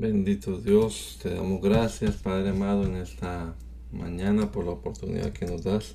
[0.00, 3.54] Bendito Dios, te damos gracias Padre amado en esta
[3.92, 5.94] mañana por la oportunidad que nos das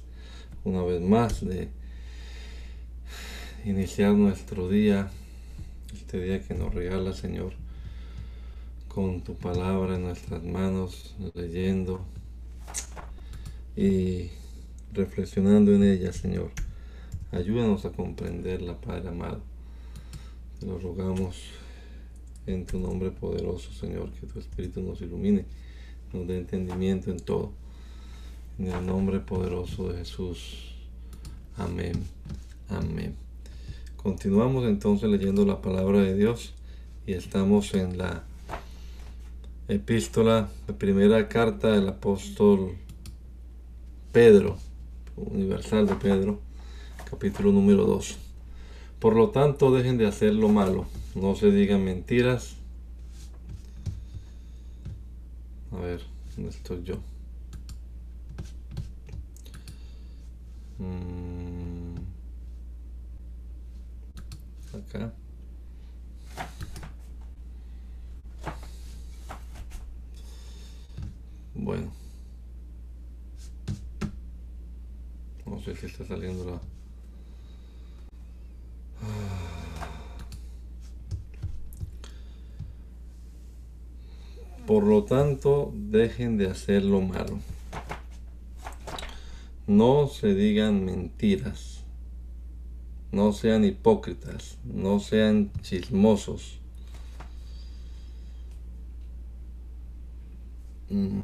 [0.63, 1.69] una vez más de
[3.65, 5.09] iniciar nuestro día,
[5.91, 7.53] este día que nos regala Señor,
[8.89, 12.05] con tu palabra en nuestras manos, leyendo
[13.75, 14.29] y
[14.93, 16.51] reflexionando en ella Señor.
[17.31, 19.41] Ayúdanos a comprenderla Padre amado.
[20.59, 21.64] Te lo rogamos
[22.47, 25.45] en tu nombre poderoso, Señor, que tu Espíritu nos ilumine,
[26.13, 27.51] nos dé entendimiento en todo.
[28.59, 30.75] En el nombre poderoso de Jesús.
[31.57, 32.03] Amén.
[32.69, 33.15] Amén.
[33.97, 36.53] Continuamos entonces leyendo la palabra de Dios
[37.07, 38.23] y estamos en la
[39.67, 42.75] epístola, la primera carta del apóstol
[44.11, 44.57] Pedro,
[45.17, 46.39] universal de Pedro,
[47.09, 48.17] capítulo número 2.
[48.99, 52.55] Por lo tanto, dejen de hacer lo malo no se digan mentiras.
[55.71, 56.01] A ver,
[56.35, 56.95] ¿dónde estoy yo?
[60.77, 61.95] Mm.
[64.75, 65.13] Acá.
[71.53, 71.91] Bueno.
[75.45, 76.59] No sé si está saliendo la...
[84.67, 87.39] Por lo tanto, dejen de hacer lo malo.
[89.67, 91.83] No se digan mentiras.
[93.11, 94.57] No sean hipócritas.
[94.63, 96.59] No sean chismosos.
[100.89, 101.19] Mm.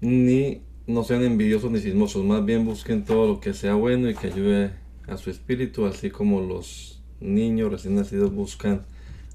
[0.00, 2.24] Ni no sean envidiosos ni chismosos.
[2.24, 4.79] Más bien busquen todo lo que sea bueno y que ayude
[5.10, 8.82] a su espíritu, así como los niños recién nacidos buscan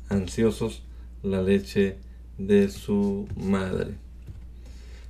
[0.10, 0.84] ansiosos
[1.22, 1.98] la leche
[2.38, 3.96] de su madre.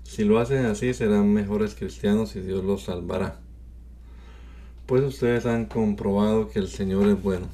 [0.03, 3.39] Si lo hacen así serán mejores cristianos y Dios los salvará.
[4.85, 7.47] Pues ustedes han comprobado que el Señor es bueno.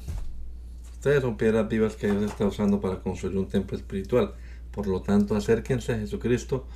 [0.92, 4.34] Ustedes son piedras vivas que Dios está usando para construir un templo espiritual.
[4.70, 6.66] Por lo tanto, acérquense a Jesucristo,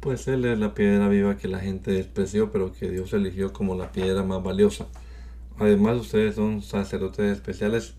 [0.00, 3.74] pues Él es la piedra viva que la gente despreció, pero que Dios eligió como
[3.74, 4.86] la piedra más valiosa.
[5.62, 7.94] Además, ustedes son sacerdotes especiales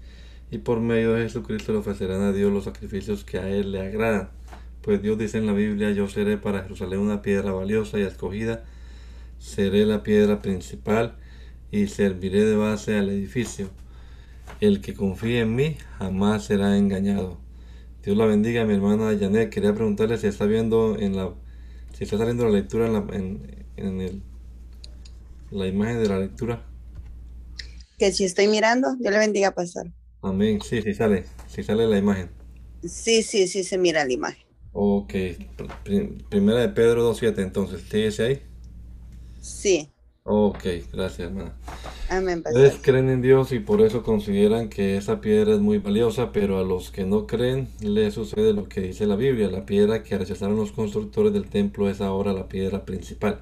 [0.52, 3.80] y por medio de Jesucristo le ofrecerán a Dios los sacrificios que a Él le
[3.80, 4.32] agradan.
[4.82, 8.66] Pues Dios dice en la Biblia, yo seré para Jerusalén una piedra valiosa y escogida,
[9.40, 11.16] seré la piedra principal
[11.72, 13.70] y serviré de base al edificio.
[14.60, 17.38] El que confíe en mí jamás será engañado.
[18.04, 19.50] Dios la bendiga, mi hermana Janet.
[19.50, 21.32] Quería preguntarle si está viendo en la,
[21.94, 23.06] si está saliendo la lectura en la,
[23.78, 24.22] en, el,
[25.50, 26.73] la imagen de la lectura
[28.04, 29.90] que si estoy mirando, Dios le bendiga, pastor.
[30.22, 30.60] Amén.
[30.62, 32.30] Sí, sí sale, sí sale la imagen.
[32.84, 34.44] Sí, sí, sí se mira la imagen.
[34.74, 35.14] Ok.
[36.30, 38.42] Primera de Pedro 2.7, entonces, ese ahí?
[39.40, 39.90] Sí.
[40.24, 41.54] Ok, gracias, hermana.
[42.10, 42.62] Amén, pastor.
[42.62, 46.60] Ustedes creen en Dios y por eso consideran que esa piedra es muy valiosa, pero
[46.60, 49.50] a los que no creen les sucede lo que dice la Biblia.
[49.50, 53.40] La piedra que rechazaron los constructores del templo es ahora la piedra principal.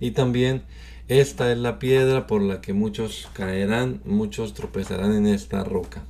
[0.00, 0.64] Y también
[1.08, 6.04] esta es la piedra por la que muchos caerán, muchos tropezarán en esta roca.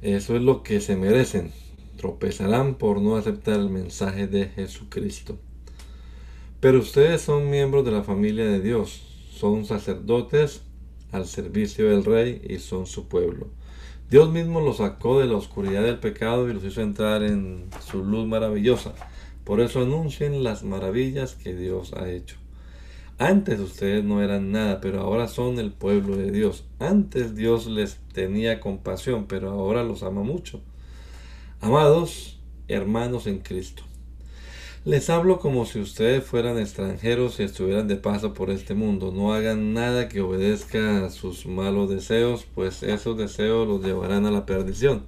[0.00, 1.50] Eso es lo que se merecen.
[1.96, 5.38] Tropezarán por no aceptar el mensaje de Jesucristo.
[6.60, 9.02] Pero ustedes son miembros de la familia de Dios,
[9.34, 10.62] son sacerdotes
[11.10, 13.48] al servicio del rey y son su pueblo.
[14.08, 18.04] Dios mismo los sacó de la oscuridad del pecado y los hizo entrar en su
[18.04, 18.94] luz maravillosa.
[19.42, 22.36] Por eso anuncien las maravillas que Dios ha hecho.
[23.18, 26.64] Antes ustedes no eran nada, pero ahora son el pueblo de Dios.
[26.78, 30.60] Antes Dios les tenía compasión, pero ahora los ama mucho.
[31.62, 33.84] Amados hermanos en Cristo,
[34.84, 39.12] les hablo como si ustedes fueran extranjeros y estuvieran de paso por este mundo.
[39.12, 44.30] No hagan nada que obedezca a sus malos deseos, pues esos deseos los llevarán a
[44.30, 45.04] la perdición.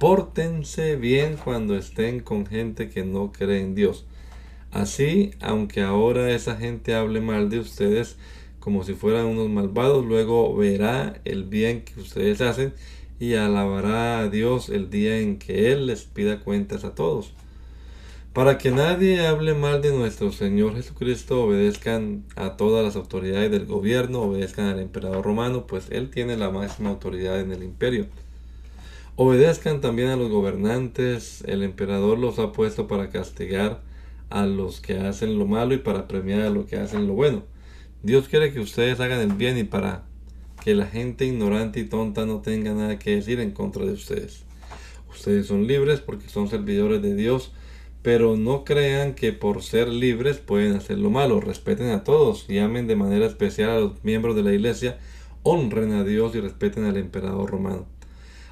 [0.00, 4.04] Pórtense bien cuando estén con gente que no cree en Dios
[4.70, 8.16] Así, aunque ahora esa gente hable mal de ustedes
[8.66, 12.74] como si fueran unos malvados, luego verá el bien que ustedes hacen
[13.20, 17.32] y alabará a Dios el día en que Él les pida cuentas a todos.
[18.32, 23.66] Para que nadie hable mal de nuestro Señor Jesucristo, obedezcan a todas las autoridades del
[23.66, 28.06] gobierno, obedezcan al emperador romano, pues Él tiene la máxima autoridad en el imperio.
[29.14, 33.80] Obedezcan también a los gobernantes, el emperador los ha puesto para castigar
[34.30, 37.44] a los que hacen lo malo y para premiar a los que hacen lo bueno.
[38.02, 40.04] Dios quiere que ustedes hagan el bien y para
[40.62, 44.44] que la gente ignorante y tonta no tenga nada que decir en contra de ustedes.
[45.08, 47.52] Ustedes son libres porque son servidores de Dios,
[48.02, 51.40] pero no crean que por ser libres pueden hacer lo malo.
[51.40, 54.98] Respeten a todos y amen de manera especial a los miembros de la iglesia,
[55.42, 57.86] honren a Dios y respeten al emperador romano.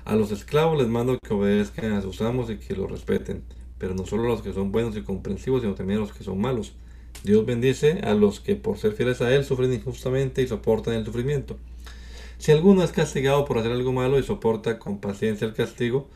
[0.05, 3.43] A los esclavos les mando que obedezcan a sus amos y que los respeten,
[3.85, 6.73] pero no solo los que son buenos y comprensivos, sino también los que son malos.
[7.23, 11.05] Dios bendice a los que por ser fieles a Él sufren injustamente y soportan el
[11.05, 11.59] sufrimiento.
[12.39, 16.09] Si alguno es castigado por hacer algo malo y soporta con paciencia el castigo,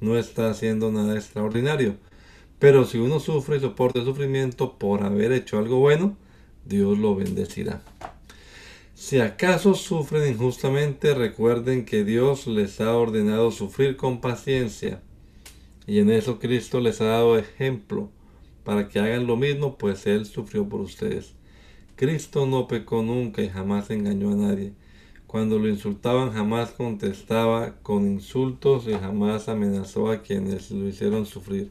[0.00, 1.96] no está haciendo nada extraordinario.
[2.60, 6.16] Pero si uno sufre y soporta el sufrimiento por haber hecho algo bueno,
[6.64, 7.82] Dios lo bendecirá.
[8.94, 15.02] Si acaso sufren injustamente, recuerden que Dios les ha ordenado sufrir con paciencia.
[15.86, 18.10] Y en eso Cristo les ha dado ejemplo
[18.64, 21.34] para que hagan lo mismo, pues Él sufrió por ustedes.
[21.94, 24.72] Cristo no pecó nunca y jamás engañó a nadie.
[25.26, 31.70] Cuando lo insultaban jamás contestaba con insultos y jamás amenazó a quienes lo hicieron sufrir.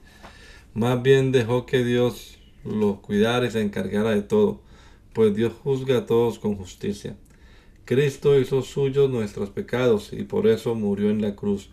[0.74, 4.62] Más bien dejó que Dios lo cuidara y se encargara de todo,
[5.14, 7.16] pues Dios juzga a todos con justicia.
[7.86, 11.70] Cristo hizo suyos nuestros pecados y por eso murió en la cruz.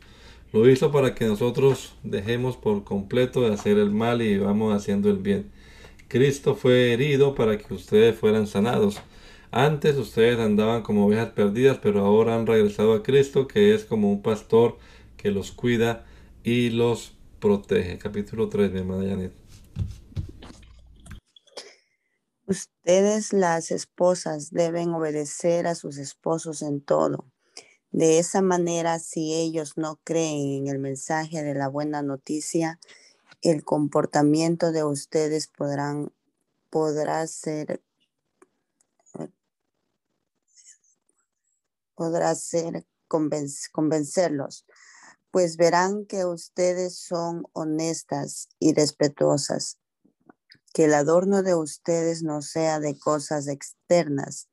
[0.52, 5.08] Lo hizo para que nosotros dejemos por completo de hacer el mal y vamos haciendo
[5.08, 5.50] el bien.
[6.08, 9.00] Cristo fue herido para que ustedes fueran sanados.
[9.50, 14.12] Antes ustedes andaban como ovejas perdidas, pero ahora han regresado a Cristo, que es como
[14.12, 14.76] un pastor
[15.16, 16.04] que los cuida
[16.44, 17.96] y los protege.
[17.96, 19.32] Capítulo 3, mi hermana Janet.
[22.46, 27.31] Ustedes, las esposas, deben obedecer a sus esposos en todo.
[27.92, 32.80] De esa manera, si ellos no creen en el mensaje de la buena noticia,
[33.42, 36.10] el comportamiento de ustedes podrán,
[36.70, 37.82] podrá ser
[41.94, 44.66] podrá ser convencerlos,
[45.30, 49.78] pues verán que ustedes son honestas y respetuosas,
[50.72, 54.48] que el adorno de ustedes no sea de cosas externas,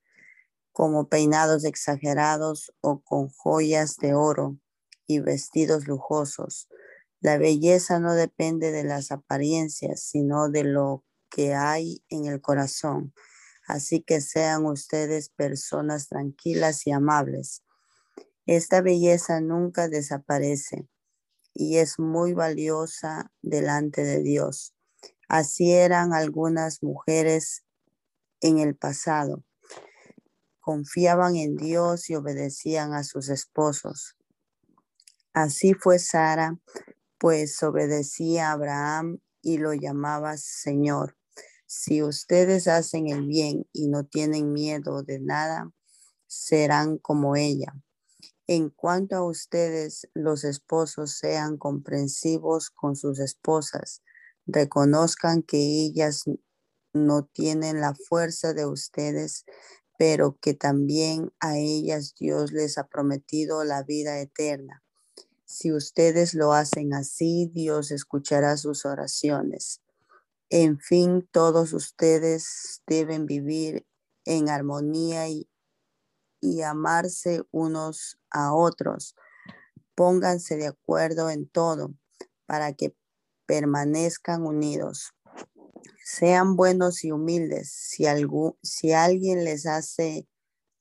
[0.79, 4.61] como peinados exagerados o con joyas de oro
[5.07, 6.69] y vestidos lujosos.
[7.19, 13.13] La belleza no depende de las apariencias, sino de lo que hay en el corazón.
[13.67, 17.61] Así que sean ustedes personas tranquilas y amables.
[18.45, 20.87] Esta belleza nunca desaparece
[21.53, 24.73] y es muy valiosa delante de Dios.
[25.27, 27.65] Así eran algunas mujeres
[28.39, 29.43] en el pasado.
[30.69, 34.15] Confiaban en Dios y obedecían a sus esposos.
[35.33, 36.59] Así fue Sara,
[37.17, 41.17] pues obedecía a Abraham y lo llamaba Señor.
[41.65, 45.71] Si ustedes hacen el bien y no tienen miedo de nada,
[46.27, 47.73] serán como ella.
[48.45, 54.03] En cuanto a ustedes, los esposos sean comprensivos con sus esposas,
[54.45, 56.25] reconozcan que ellas
[56.93, 59.45] no tienen la fuerza de ustedes,
[59.99, 64.81] pero que también a ellas Dios les ha prometido la vida eterna.
[65.43, 69.81] Si ustedes lo hacen así, Dios escuchará sus oraciones.
[70.49, 73.85] En fin, todos ustedes deben vivir
[74.23, 75.49] en armonía y,
[76.65, 79.15] amarse unos a otros.
[79.95, 81.93] Pónganse de acuerdo en todo
[82.45, 82.95] para que
[83.45, 85.11] permanezcan unidos.
[86.11, 87.71] Sean buenos y humildes.
[87.71, 88.05] Si,
[88.63, 90.27] si alguien les hace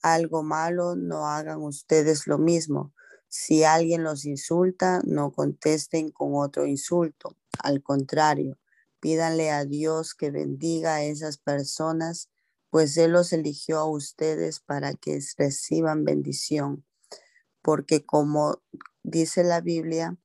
[0.01, 2.93] algo malo, no hagan ustedes lo mismo.
[3.29, 7.37] Si alguien los insulta, no contesten con otro insulto.
[7.63, 8.59] Al contrario,
[9.01, 12.31] Pídanle a Dios que bendiga a esas personas,
[12.71, 16.85] pues Él los eligió a ustedes para que reciban bendición.
[17.63, 18.61] Porque como
[19.05, 20.17] dice la Biblia,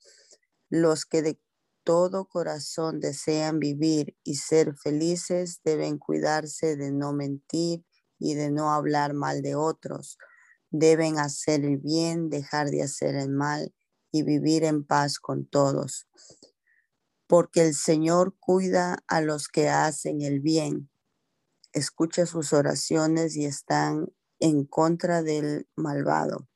[0.69, 1.39] los que de
[1.84, 7.86] todo corazón desean vivir y ser felices deben cuidarse de no mentir
[8.20, 10.18] y de no hablar mal de otros.
[10.70, 13.74] Deben hacer el bien, dejar de hacer el mal
[14.12, 16.08] y vivir en paz con todos
[17.34, 20.90] porque el Señor cuida a los que hacen el bien,
[21.72, 24.08] escucha sus oraciones y están
[24.40, 26.48] en contra del malvado.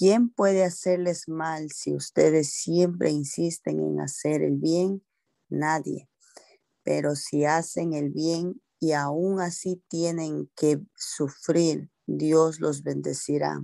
[0.00, 5.04] ¿Quién puede hacerles mal si ustedes siempre insisten en hacer el bien?
[5.50, 6.08] Nadie.
[6.82, 13.62] Pero si hacen el bien y aún así tienen que sufrir, Dios los bendecirá.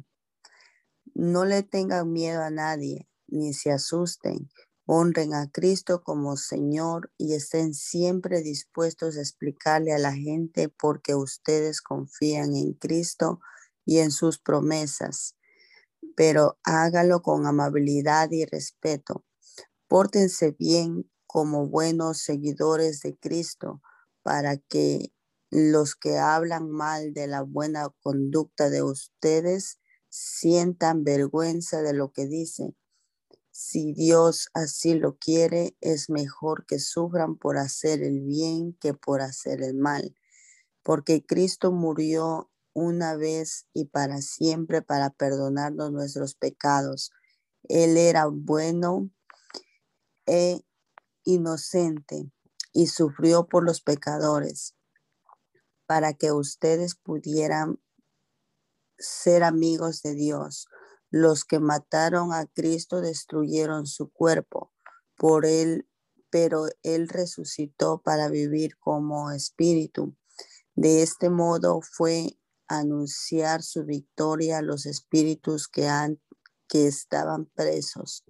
[1.15, 4.51] No le tengan miedo a nadie, ni se asusten.
[4.85, 11.15] Honren a Cristo como Señor y estén siempre dispuestos a explicarle a la gente porque
[11.15, 13.41] ustedes confían en Cristo
[13.87, 15.36] y en sus promesas.
[16.15, 19.25] Pero hágalo con amabilidad y respeto.
[19.89, 23.83] Pórtense bien como buenos seguidores de Cristo
[24.23, 25.13] para que
[25.51, 32.27] los que hablan mal de la buena conducta de ustedes sientan vergüenza de lo que
[32.27, 32.77] dicen
[33.59, 39.23] si Dios así lo quiere, es mejor que sufran por hacer el bien que por
[39.23, 40.15] hacer el mal,
[40.83, 47.11] porque Cristo murió una vez y para siempre para perdonarnos nuestros pecados.
[47.65, 49.09] Él era bueno
[50.27, 50.63] e
[51.25, 52.31] inocente
[52.75, 54.77] y sufrió por los pecadores
[55.87, 57.81] para que ustedes pudieran
[58.99, 60.69] ser amigos de Dios
[61.11, 64.73] los que mataron a Cristo destruyeron su cuerpo,
[65.17, 65.89] por él,
[66.29, 70.15] pero él resucitó para vivir como espíritu.
[70.75, 72.37] De este modo fue
[72.69, 76.21] anunciar su victoria a los espíritus que, han,
[76.69, 78.25] que estaban presos.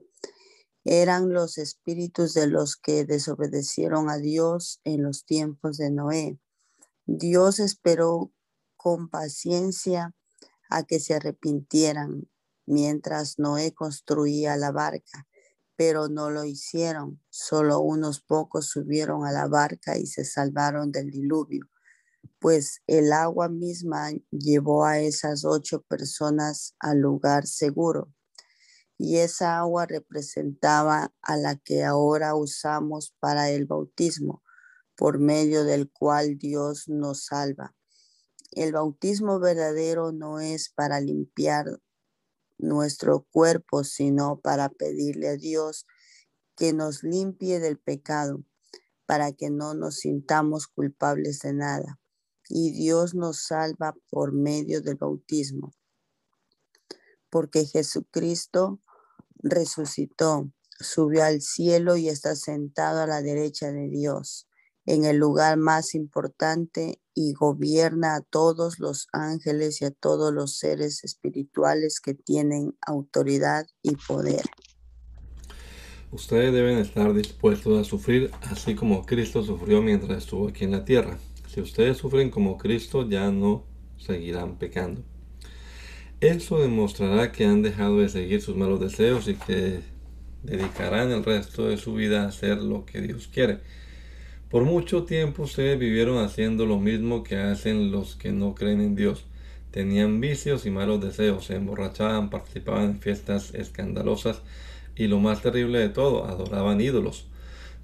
[0.84, 6.38] Eran los espíritus de los que desobedecieron a Dios en los tiempos de Noé.
[7.06, 8.32] Dios esperó
[8.76, 10.14] con paciencia
[10.70, 12.28] a que se arrepintieran
[12.66, 15.26] mientras Noé construía la barca,
[15.76, 17.20] pero no lo hicieron.
[17.30, 21.68] Solo unos pocos subieron a la barca y se salvaron del diluvio,
[22.46, 28.14] pues el agua misma llevó a esas ocho personas al lugar seguro.
[28.96, 34.44] Y esa agua representaba a la que ahora usamos para el bautismo,
[34.94, 37.74] por medio del cual Dios nos salva.
[38.52, 41.80] El bautismo verdadero no es para limpiar
[42.58, 45.84] nuestro cuerpo, sino para pedirle a Dios
[46.54, 48.44] que nos limpie del pecado,
[49.04, 51.98] para que no nos sintamos culpables de nada.
[52.48, 55.72] Y Dios nos salva por medio del bautismo,
[57.30, 58.80] porque Jesucristo
[59.34, 64.46] resucitó, subió al cielo y está sentado a la derecha de Dios
[64.86, 70.58] en el lugar más importante y gobierna a todos los ángeles y a todos los
[70.58, 74.42] seres espirituales que tienen autoridad y poder.
[76.12, 80.84] Ustedes deben estar dispuestos a sufrir así como Cristo sufrió mientras estuvo aquí en la
[80.84, 81.18] tierra.
[81.56, 83.64] Si ustedes sufren como Cristo, ya no
[83.96, 85.02] seguirán pecando.
[86.20, 89.80] Eso demostrará que han dejado de seguir sus malos deseos y que
[90.42, 93.60] dedicarán el resto de su vida a hacer lo que Dios quiere
[94.50, 98.94] por mucho tiempo ustedes vivieron haciendo lo mismo que hacen los que no creen en
[98.94, 99.24] Dios.
[99.72, 104.42] Tenían vicios y malos deseos, se emborrachaban, participaban en fiestas escandalosas
[104.94, 107.26] y lo más terrible de todo, adoraban ídolos.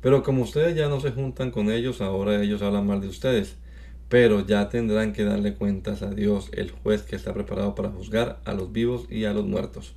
[0.00, 3.56] Pero como ustedes ya no se juntan con ellos, ahora ellos hablan mal de ustedes.
[4.12, 8.40] Pero ya tendrán que darle cuentas a Dios, el juez que está preparado para juzgar
[8.44, 9.94] a los vivos y a los muertos.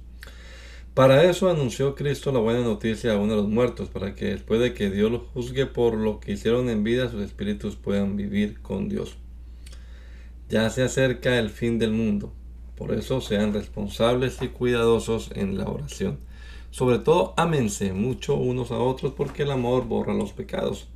[0.93, 4.61] Para eso anunció Cristo la buena noticia a uno de los muertos, para que después
[4.61, 8.61] de que Dios los juzgue por lo que hicieron en vida, sus espíritus puedan vivir
[8.61, 9.17] con Dios.
[10.47, 12.31] Ya se acerca el fin del mundo,
[12.77, 16.19] por eso sean responsables y cuidadosos en la oración.
[16.71, 20.87] Sobre todo, ámense mucho unos a otros, porque el amor borra los pecados.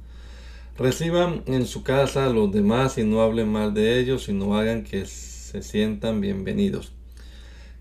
[0.80, 4.58] Reciban en su casa a los demás y no hablen mal de ellos, y no
[4.58, 6.94] hagan que se sientan bienvenidos.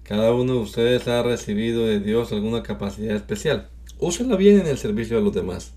[0.03, 3.69] Cada uno de ustedes ha recibido de Dios alguna capacidad especial.
[4.01, 5.75] Úsela bien en el servicio de los demás.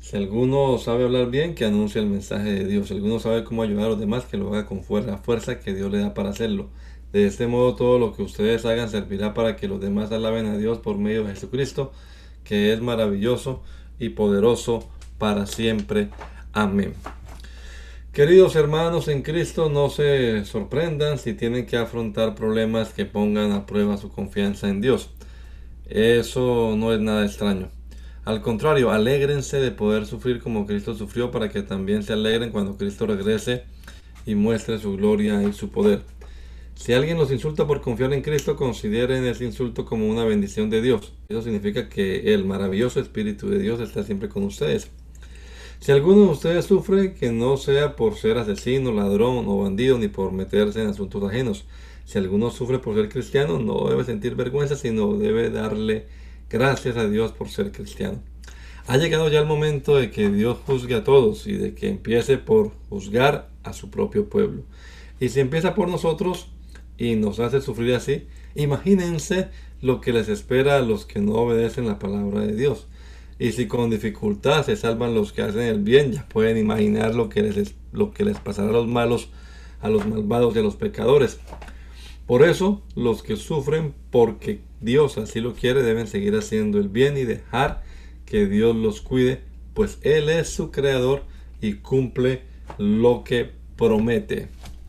[0.00, 2.88] Si alguno sabe hablar bien, que anuncie el mensaje de Dios.
[2.88, 5.74] Si alguno sabe cómo ayudar a los demás, que lo haga con fuerza, fuerza que
[5.74, 6.70] Dios le da para hacerlo.
[7.12, 10.56] De este modo todo lo que ustedes hagan servirá para que los demás alaben a
[10.56, 11.92] Dios por medio de Jesucristo,
[12.44, 13.62] que es maravilloso
[13.98, 14.88] y poderoso
[15.20, 16.08] para siempre.
[16.52, 16.94] Amén.
[18.12, 23.66] Queridos hermanos en Cristo, no se sorprendan si tienen que afrontar problemas que pongan a
[23.66, 25.10] prueba su confianza en Dios.
[25.86, 27.68] Eso no es nada extraño.
[28.24, 32.76] Al contrario, alégrense de poder sufrir como Cristo sufrió para que también se alegren cuando
[32.76, 33.64] Cristo regrese
[34.26, 36.02] y muestre su gloria y su poder.
[36.74, 40.80] Si alguien los insulta por confiar en Cristo, consideren ese insulto como una bendición de
[40.80, 41.12] Dios.
[41.28, 44.90] Eso significa que el maravilloso Espíritu de Dios está siempre con ustedes.
[45.80, 50.08] Si alguno de ustedes sufre, que no sea por ser asesino, ladrón o bandido, ni
[50.08, 51.64] por meterse en asuntos ajenos.
[52.04, 56.06] Si alguno sufre por ser cristiano, no debe sentir vergüenza, sino debe darle
[56.50, 58.20] gracias a Dios por ser cristiano.
[58.88, 62.36] Ha llegado ya el momento de que Dios juzgue a todos y de que empiece
[62.36, 64.64] por juzgar a su propio pueblo.
[65.18, 66.48] Y si empieza por nosotros,
[66.98, 69.48] y nos hace sufrir así, imagínense
[69.80, 72.86] lo que les espera a los que no obedecen la palabra de Dios.
[73.40, 77.30] Y si con dificultad se salvan los que hacen el bien, ya pueden imaginar lo
[77.30, 79.30] que les, lo que les pasará a los malos,
[79.80, 81.40] a los malvados y a los pecadores.
[82.26, 87.16] Por eso, los que sufren porque Dios así lo quiere deben seguir haciendo el bien
[87.16, 87.82] y dejar
[88.26, 89.40] que Dios los cuide,
[89.72, 91.22] pues Él es su creador
[91.62, 92.42] y cumple
[92.76, 94.48] lo que promete.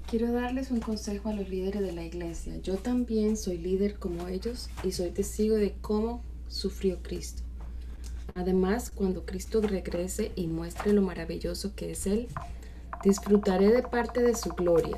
[0.09, 2.57] Quiero darles un consejo a los líderes de la iglesia.
[2.61, 7.43] Yo también soy líder como ellos y soy testigo de cómo sufrió Cristo.
[8.35, 12.27] Además, cuando Cristo regrese y muestre lo maravilloso que es Él,
[13.03, 14.97] disfrutaré de parte de su gloria.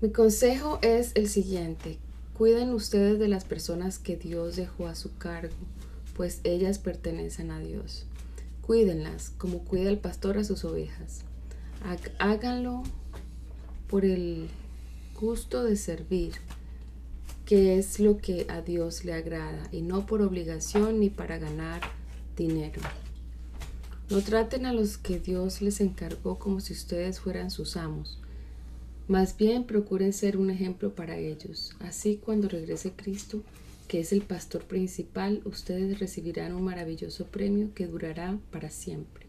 [0.00, 1.98] Mi consejo es el siguiente.
[2.34, 5.56] Cuiden ustedes de las personas que Dios dejó a su cargo,
[6.14, 8.06] pues ellas pertenecen a Dios.
[8.62, 11.24] Cuídenlas como cuida el pastor a sus ovejas.
[12.18, 12.84] Háganlo
[13.88, 14.48] por el
[15.18, 16.34] gusto de servir,
[17.48, 21.80] que es lo que a Dios le agrada, y no por obligación ni para ganar
[22.36, 22.82] dinero.
[24.10, 28.20] No traten a los que Dios les encargó como si ustedes fueran sus amos.
[29.06, 31.74] Más bien procuren ser un ejemplo para ellos.
[31.80, 33.42] Así cuando regrese Cristo,
[33.88, 39.24] que es el pastor principal, ustedes recibirán un maravilloso premio que durará para siempre.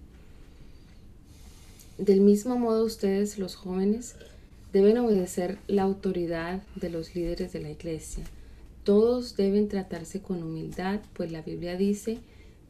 [1.97, 4.17] Del mismo modo ustedes, los jóvenes,
[4.73, 8.23] deben obedecer la autoridad de los líderes de la iglesia.
[8.83, 12.19] Todos deben tratarse con humildad, pues la Biblia dice,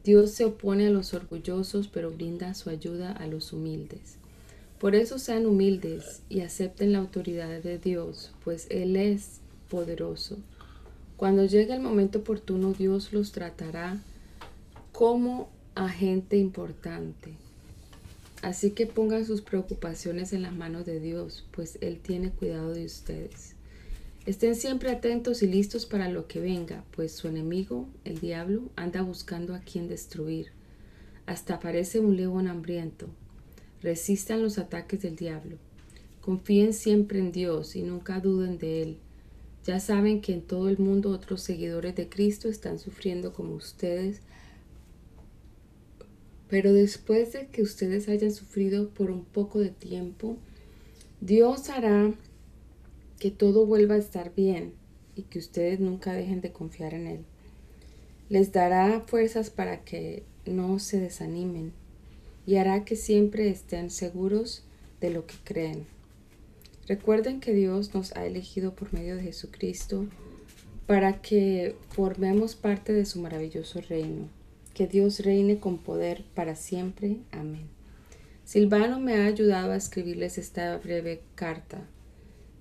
[0.02, 4.16] Dios se opone a los orgullosos, pero brinda su ayuda a los humildes.
[4.78, 10.38] Por eso sean humildes y acepten la autoridad de Dios, pues Él es poderoso.
[11.18, 13.98] Cuando llegue el momento oportuno, Dios los tratará
[14.92, 17.34] como agente importante.
[18.42, 22.86] Así que pongan sus preocupaciones en las manos de Dios, pues Él tiene cuidado de
[22.86, 23.54] ustedes.
[24.24, 29.02] Estén siempre atentos y listos para lo que venga, pues su enemigo, el diablo, anda
[29.02, 30.52] buscando a quien destruir.
[31.26, 33.08] Hasta parece un león hambriento.
[33.82, 35.56] Resistan los ataques del diablo.
[36.20, 38.98] Confíen siempre en Dios y nunca duden de Él.
[39.64, 44.22] Ya saben que en todo el mundo otros seguidores de Cristo están sufriendo como ustedes
[46.50, 50.36] pero después de que ustedes hayan sufrido por un poco de tiempo,
[51.20, 52.12] Dios hará
[53.20, 54.74] que todo vuelva a estar bien
[55.14, 57.20] y que ustedes nunca dejen de confiar en Él.
[58.28, 61.72] Les dará fuerzas para que no se desanimen
[62.46, 64.64] y hará que siempre estén seguros
[65.00, 65.86] de lo que creen.
[66.88, 70.08] Recuerden que Dios nos ha elegido por medio de Jesucristo
[70.88, 74.39] para que formemos parte de su maravilloso reino
[74.80, 77.18] que Dios reine con poder para siempre.
[77.32, 77.68] Amén.
[78.46, 81.86] Silvano me ha ayudado a escribirles esta breve carta.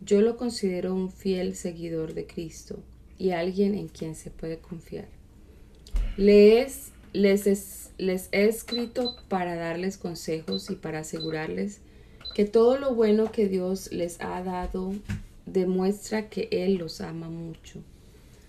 [0.01, 2.83] Yo lo considero un fiel seguidor de Cristo
[3.17, 5.07] y alguien en quien se puede confiar.
[6.17, 11.79] Les, les, les he escrito para darles consejos y para asegurarles
[12.35, 14.91] que todo lo bueno que Dios les ha dado
[15.45, 17.79] demuestra que Él los ama mucho.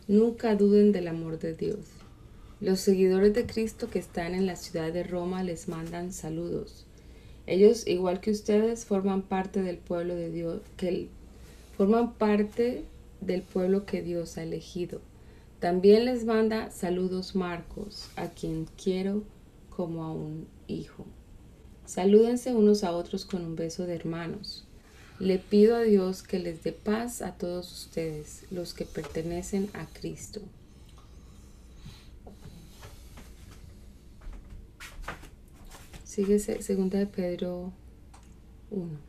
[0.08, 1.99] Nunca duden del amor de Dios.
[2.60, 6.84] Los seguidores de Cristo que están en la ciudad de Roma les mandan saludos.
[7.46, 11.08] Ellos, igual que ustedes, forman parte del pueblo de Dios, que
[11.78, 12.84] forman parte
[13.22, 15.00] del pueblo que Dios ha elegido.
[15.58, 19.22] También les manda saludos Marcos, a quien quiero
[19.70, 21.06] como a un hijo.
[21.86, 24.66] Salúdense unos a otros con un beso de hermanos.
[25.18, 29.86] Le pido a Dios que les dé paz a todos ustedes, los que pertenecen a
[29.86, 30.42] Cristo.
[36.20, 37.72] Sigue segunda de Pedro
[38.68, 39.00] 1.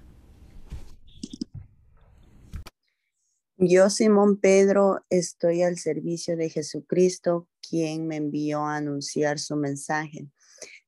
[3.57, 10.29] Yo, Simón Pedro, estoy al servicio de Jesucristo, quien me envió a anunciar su mensaje.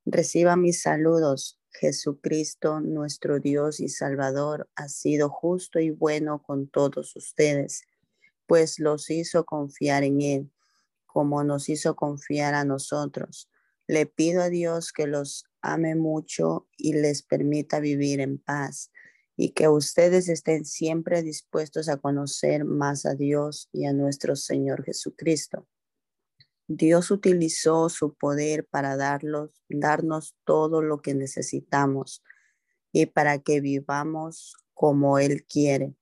[0.05, 1.59] Reciba mis saludos.
[1.71, 7.83] Jesucristo, nuestro Dios y Salvador, ha sido justo y bueno con todos ustedes,
[8.47, 10.51] pues los hizo confiar en Él,
[11.05, 13.49] como nos hizo confiar a nosotros.
[13.88, 18.91] Le pido a Dios que los ame mucho y les permita vivir en paz.
[19.36, 24.84] y que ustedes estén siempre dispuestos a conocer más a Dios y a nuestro Señor
[24.86, 25.67] Jesucristo.
[26.67, 32.23] Dios utilizó su poder para darlos, darnos todo lo que necesitamos
[32.91, 35.95] y para que vivamos como Él quiere.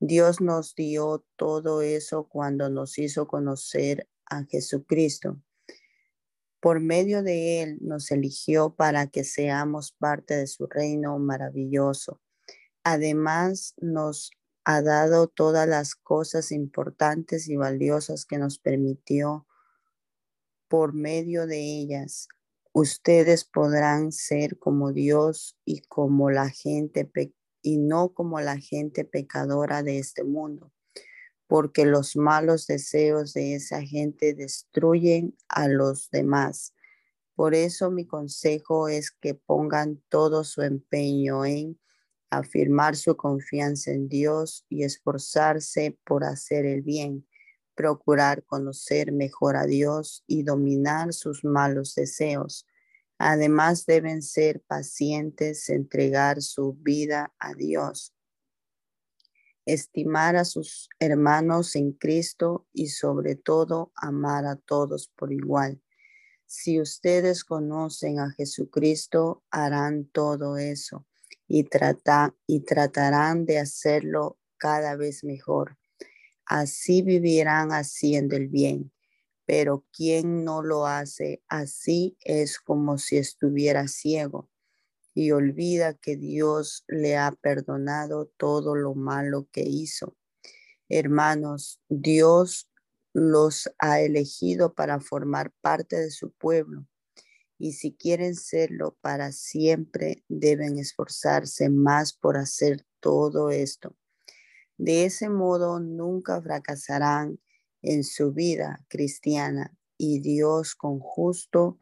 [0.00, 5.40] Dios nos dio todo eso cuando nos hizo conocer a Jesucristo.
[6.60, 12.20] Por medio de Él nos eligió para que seamos parte de su reino maravilloso.
[12.82, 14.30] Además, nos
[14.64, 19.46] ha dado todas las cosas importantes y valiosas que nos permitió
[20.68, 22.28] por medio de ellas.
[22.72, 27.10] Ustedes podrán ser como Dios y como la gente
[27.62, 30.72] y no como la gente pecadora de este mundo,
[31.46, 36.74] porque los malos deseos de esa gente destruyen a los demás.
[37.34, 41.78] Por eso mi consejo es que pongan todo su empeño en
[42.30, 47.26] afirmar su confianza en Dios y esforzarse por hacer el bien
[47.76, 52.66] procurar conocer mejor a Dios y dominar sus malos deseos.
[53.18, 58.12] Además deben ser pacientes, entregar su vida a Dios,
[59.66, 65.82] estimar a sus hermanos en Cristo y sobre todo amar a todos por igual.
[66.46, 71.06] Si ustedes conocen a Jesucristo, harán todo eso
[71.46, 71.68] y,
[72.46, 75.76] y tratarán de hacerlo cada vez mejor
[76.46, 78.92] así vivirán haciendo el bien.
[79.44, 84.48] Pero quien no lo hace así es como si estuviera ciego
[85.16, 90.14] y olvida que Dios le ha perdonado todo lo malo que hizo.
[90.90, 92.68] Hermanos, Dios
[93.14, 96.86] los ha elegido para formar parte de su pueblo
[97.58, 103.96] y si quieren serlo para siempre deben esforzarse más por hacer todo esto.
[104.76, 107.40] De ese modo nunca fracasarán
[107.80, 111.80] en su vida cristiana y Dios con justo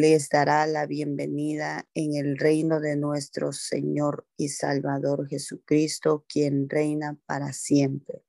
[0.00, 7.18] les dará la bienvenida en el reino de nuestro Señor y Salvador Jesucristo, quien reina
[7.26, 8.22] para siempre.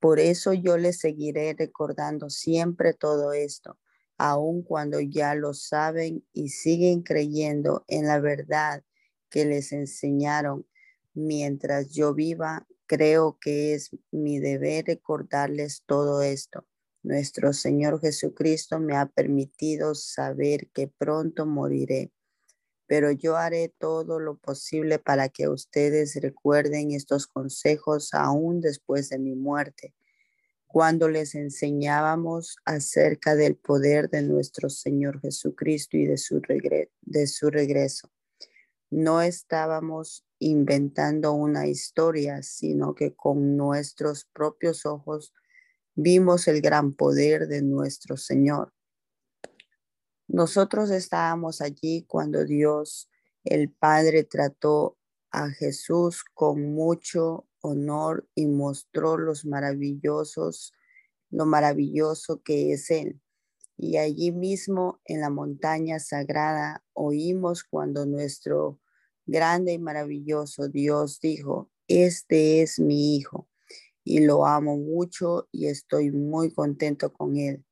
[0.00, 3.78] Por eso yo les seguiré recordando siempre todo esto,
[4.18, 8.84] aun cuando ya lo saben y siguen creyendo en la verdad
[9.30, 10.66] que les enseñaron
[11.14, 16.66] Mientras yo viva, creo que es mi deber recordarles todo esto.
[17.02, 22.12] Nuestro Señor Jesucristo me ha permitido saber que pronto moriré,
[22.86, 29.18] pero yo haré todo lo posible para que ustedes recuerden estos consejos aún después de
[29.18, 29.94] mi muerte,
[30.68, 36.40] cuando les enseñábamos acerca del poder de nuestro Señor Jesucristo y de su,
[37.00, 38.12] de su regreso.
[38.90, 45.32] No estábamos inventando una historia, sino que con nuestros propios ojos
[45.94, 48.72] vimos el gran poder de nuestro Señor.
[50.28, 53.10] Nosotros estábamos allí cuando Dios,
[53.44, 54.96] el Padre, trató
[55.30, 60.72] a Jesús con mucho honor y mostró los maravillosos,
[61.30, 63.20] lo maravilloso que es Él.
[63.76, 68.80] Y allí mismo en la montaña sagrada oímos cuando nuestro
[69.26, 73.48] grande y maravilloso Dios dijo, este es mi Hijo
[74.04, 77.64] y lo amo mucho y estoy muy contento con él.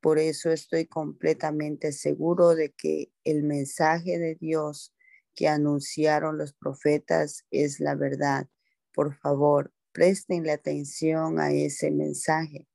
[0.00, 4.94] Por eso estoy completamente seguro de que el mensaje de Dios
[5.34, 8.48] que anunciaron los profetas es la verdad.
[8.92, 12.66] Por favor, prestenle atención a ese mensaje,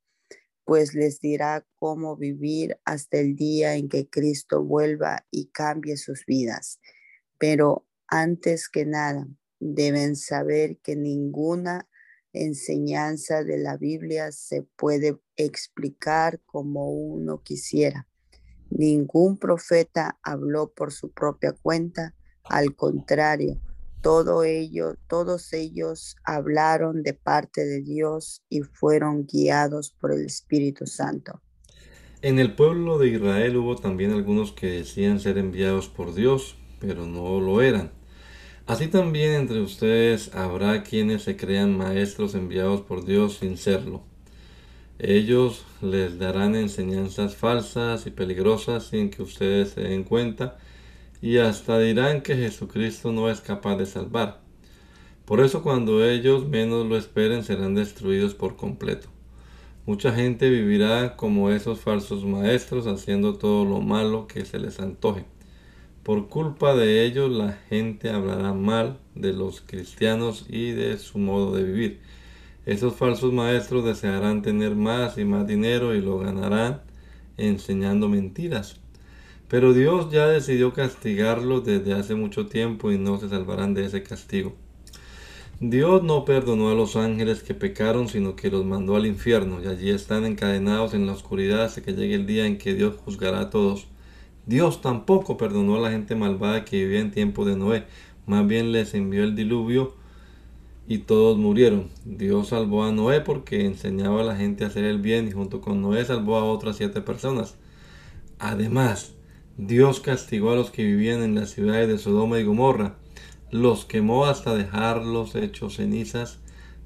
[0.64, 6.24] pues les dirá cómo vivir hasta el día en que Cristo vuelva y cambie sus
[6.26, 6.80] vidas.
[7.38, 9.26] Pero antes que nada,
[9.58, 11.88] deben saber que ninguna
[12.44, 18.06] enseñanza de la Biblia se puede explicar como uno quisiera.
[18.70, 23.60] Ningún profeta habló por su propia cuenta, al contrario,
[24.02, 30.86] todo ello, todos ellos hablaron de parte de Dios y fueron guiados por el Espíritu
[30.86, 31.42] Santo.
[32.22, 37.06] En el pueblo de Israel hubo también algunos que decían ser enviados por Dios, pero
[37.06, 37.92] no lo eran.
[38.66, 44.02] Así también entre ustedes habrá quienes se crean maestros enviados por Dios sin serlo.
[44.98, 50.58] Ellos les darán enseñanzas falsas y peligrosas sin que ustedes se den cuenta
[51.22, 54.40] y hasta dirán que Jesucristo no es capaz de salvar.
[55.26, 59.06] Por eso cuando ellos menos lo esperen serán destruidos por completo.
[59.86, 65.24] Mucha gente vivirá como esos falsos maestros haciendo todo lo malo que se les antoje
[66.06, 71.56] Por culpa de ellos la gente hablará mal de los cristianos y de su modo
[71.56, 71.98] de vivir.
[72.64, 76.82] Esos falsos maestros desearán tener más y más dinero y lo ganarán
[77.36, 78.76] enseñando mentiras.
[79.48, 84.04] Pero Dios ya decidió castigarlos desde hace mucho tiempo y no se salvarán de ese
[84.04, 84.54] castigo.
[85.58, 89.66] Dios no perdonó a los ángeles que pecaron, sino que los mandó al infierno, y
[89.66, 93.40] allí están encadenados en la oscuridad hasta que llegue el día en que Dios juzgará
[93.40, 93.88] a todos.
[94.46, 97.84] Dios tampoco perdonó a la gente malvada que vivía en tiempo de Noé,
[98.26, 99.94] más bien les envió el diluvio
[100.86, 101.88] y todos murieron.
[102.04, 105.60] Dios salvó a Noé porque enseñaba a la gente a hacer el bien y junto
[105.60, 107.56] con Noé salvó a otras siete personas.
[108.38, 109.14] Además,
[109.56, 112.96] Dios castigó a los que vivían en las ciudades de Sodoma y Gomorra,
[113.50, 116.38] los quemó hasta dejarlos hechos cenizas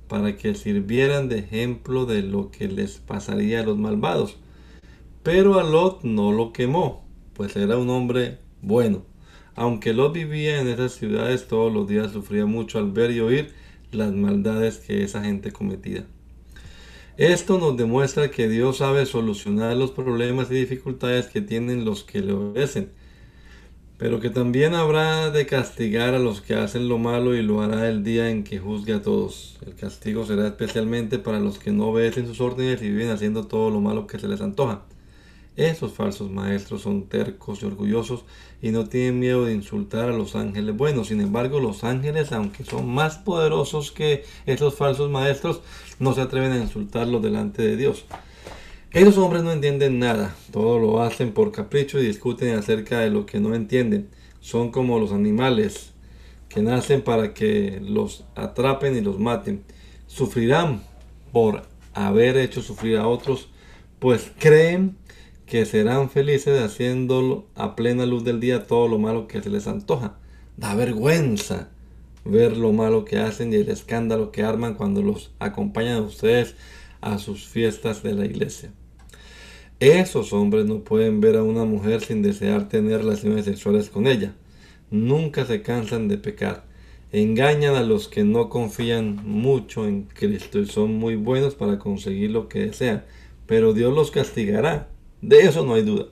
[0.08, 4.36] para que sirvieran de ejemplo de lo que les pasaría a los malvados.
[5.22, 7.04] Pero a Lot no lo quemó,
[7.40, 9.02] pues era un hombre bueno.
[9.54, 13.54] Aunque Lot vivía en esas ciudades todos los días sufría mucho al ver y oír
[13.92, 16.04] las maldades que esa gente cometía.
[17.16, 22.20] Esto nos demuestra que Dios sabe solucionar los problemas y dificultades que tienen los que
[22.20, 22.90] le obedecen,
[23.96, 27.88] pero que también habrá de castigar a los que hacen lo malo y lo hará
[27.88, 29.56] el día en que juzgue a todos.
[29.64, 33.70] El castigo será especialmente para los que no obedecen sus órdenes y viven haciendo todo
[33.70, 34.84] lo malo que se les antoja.
[35.60, 38.24] Esos falsos maestros son tercos y orgullosos
[38.62, 41.08] y no tienen miedo de insultar a los ángeles buenos.
[41.08, 45.60] Sin embargo, los ángeles, aunque son más poderosos que esos falsos maestros,
[45.98, 48.06] no se atreven a insultarlos delante de Dios.
[48.90, 53.26] Esos hombres no entienden nada, todo lo hacen por capricho y discuten acerca de lo
[53.26, 54.08] que no entienden.
[54.40, 55.92] Son como los animales
[56.48, 59.62] que nacen para que los atrapen y los maten.
[60.06, 60.82] Sufrirán
[61.32, 63.50] por haber hecho sufrir a otros,
[63.98, 64.96] pues creen
[65.50, 69.66] que serán felices haciéndolo a plena luz del día todo lo malo que se les
[69.66, 70.14] antoja.
[70.56, 71.70] Da vergüenza
[72.24, 76.54] ver lo malo que hacen y el escándalo que arman cuando los acompañan a ustedes
[77.00, 78.70] a sus fiestas de la iglesia.
[79.80, 84.36] Esos hombres no pueden ver a una mujer sin desear tener relaciones sexuales con ella.
[84.92, 86.64] Nunca se cansan de pecar.
[87.10, 92.30] Engañan a los que no confían mucho en Cristo y son muy buenos para conseguir
[92.30, 93.02] lo que desean.
[93.46, 94.89] Pero Dios los castigará
[95.22, 96.06] de eso no hay duda.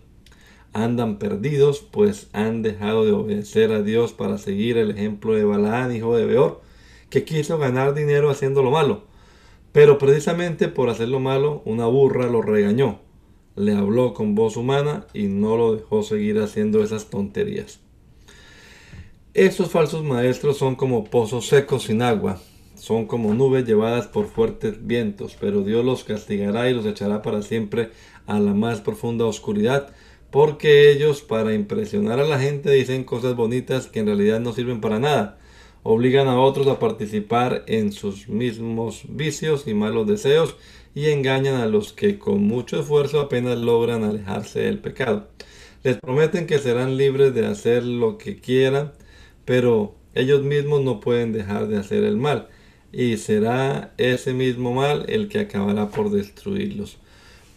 [0.73, 5.95] Andan perdidos, pues han dejado de obedecer a Dios para seguir el ejemplo de Balaán,
[5.95, 6.61] hijo de Beor,
[7.11, 9.05] que quiso ganar dinero haciendo lo malo.
[9.73, 13.01] Pero precisamente por hacer lo malo, una burra lo regañó,
[13.57, 17.81] le habló con voz humana y no lo dejó seguir haciendo esas tonterías.
[19.35, 22.41] Esos falsos maestros son como pozos secos sin agua,
[22.75, 27.43] son como nubes llevadas por fuertes vientos, pero Dios los castigará y los echará para
[27.43, 27.91] siempre
[28.29, 29.89] a la más profunda oscuridad,
[30.31, 34.81] porque ellos para impresionar a la gente dicen cosas bonitas que en realidad no sirven
[34.83, 35.39] para nada,
[35.83, 40.57] obligan a otros a participar en sus mismos vicios y malos deseos
[40.95, 45.29] y engañan a los que con mucho esfuerzo apenas logran alejarse del pecado.
[45.83, 48.93] Les prometen que serán libres de hacer lo que quieran,
[49.47, 52.49] pero ellos mismos no pueden dejar de hacer el mal,
[52.93, 56.99] y será ese mismo mal el que acabará por destruirlos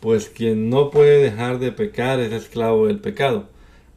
[0.02, 3.48] pues quien no puede dejar de pecar es esclavo del pecado.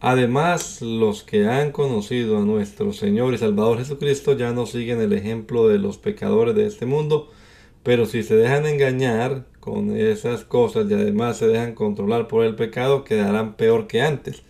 [0.00, 5.14] Además, los que han conocido a nuestro Señor y Salvador Jesucristo ya no siguen el
[5.14, 7.30] ejemplo de los pecadores de este mundo,
[7.82, 12.54] pero si se dejan engañar con esas cosas y además se dejan controlar por el
[12.54, 14.42] pecado, quedarán peor que antes.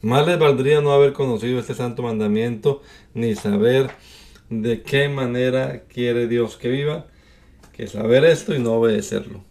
[0.00, 2.80] Más les valdría no haber conocido este santo mandamiento
[3.12, 3.90] ni saber
[4.48, 7.06] de qué manera quiere Dios que viva,
[7.72, 9.45] que saber esto y no obedecerlo.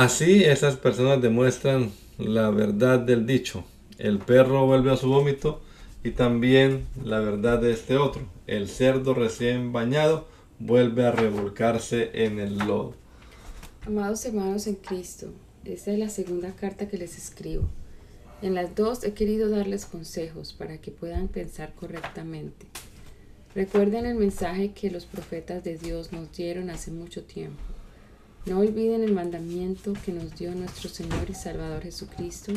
[0.00, 3.64] Así esas personas demuestran la verdad del dicho.
[3.98, 5.60] El perro vuelve a su vómito
[6.02, 8.22] y también la verdad de este otro.
[8.46, 10.26] El cerdo recién bañado
[10.58, 12.94] vuelve a revolcarse en el lodo.
[13.86, 15.34] Amados hermanos en Cristo,
[15.66, 17.68] esta es la segunda carta que les escribo.
[18.40, 22.64] En las dos he querido darles consejos para que puedan pensar correctamente.
[23.54, 27.60] Recuerden el mensaje que los profetas de Dios nos dieron hace mucho tiempo.
[28.46, 32.52] No olviden el mandamiento que nos dio nuestro Señor y Salvador Jesucristo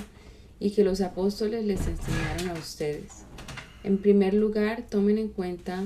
[0.58, 3.24] y que los apóstoles les enseñaron a ustedes.
[3.84, 5.84] En primer lugar, tomen en cuenta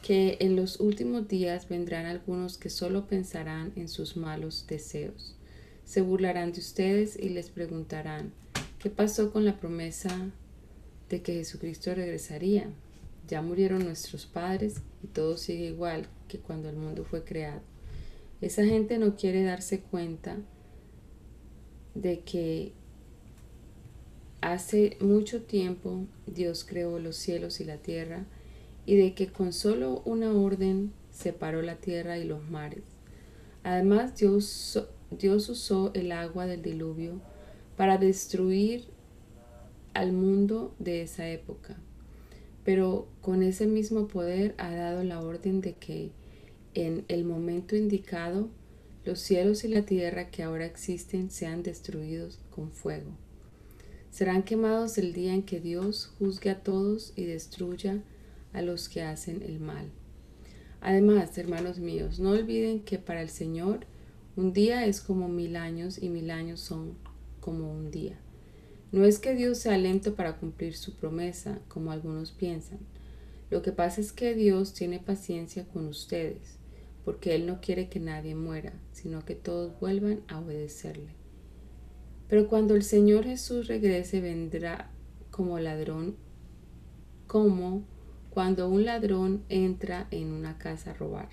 [0.00, 5.34] que en los últimos días vendrán algunos que solo pensarán en sus malos deseos.
[5.84, 8.32] Se burlarán de ustedes y les preguntarán,
[8.78, 10.30] ¿qué pasó con la promesa
[11.08, 12.70] de que Jesucristo regresaría?
[13.26, 17.73] Ya murieron nuestros padres y todo sigue igual que cuando el mundo fue creado.
[18.44, 20.36] Esa gente no quiere darse cuenta
[21.94, 22.74] de que
[24.42, 28.26] hace mucho tiempo Dios creó los cielos y la tierra
[28.84, 32.84] y de que con solo una orden separó la tierra y los mares.
[33.62, 37.22] Además Dios, Dios usó el agua del diluvio
[37.78, 38.84] para destruir
[39.94, 41.78] al mundo de esa época,
[42.62, 46.12] pero con ese mismo poder ha dado la orden de que
[46.74, 48.48] en el momento indicado
[49.04, 53.10] los cielos y la tierra que ahora existen sean destruidos con fuego.
[54.10, 58.02] Serán quemados el día en que Dios juzgue a todos y destruya
[58.52, 59.90] a los que hacen el mal.
[60.80, 63.86] Además, hermanos míos, no olviden que para el Señor
[64.36, 66.94] un día es como mil años y mil años son
[67.40, 68.18] como un día.
[68.90, 72.78] No es que Dios sea lento para cumplir su promesa, como algunos piensan.
[73.50, 76.58] Lo que pasa es que Dios tiene paciencia con ustedes,
[77.04, 81.14] porque Él no quiere que nadie muera, sino que todos vuelvan a obedecerle.
[82.28, 84.90] Pero cuando el Señor Jesús regrese, vendrá
[85.30, 86.16] como ladrón,
[87.26, 87.84] como
[88.30, 91.28] cuando un ladrón entra en una casa a robar.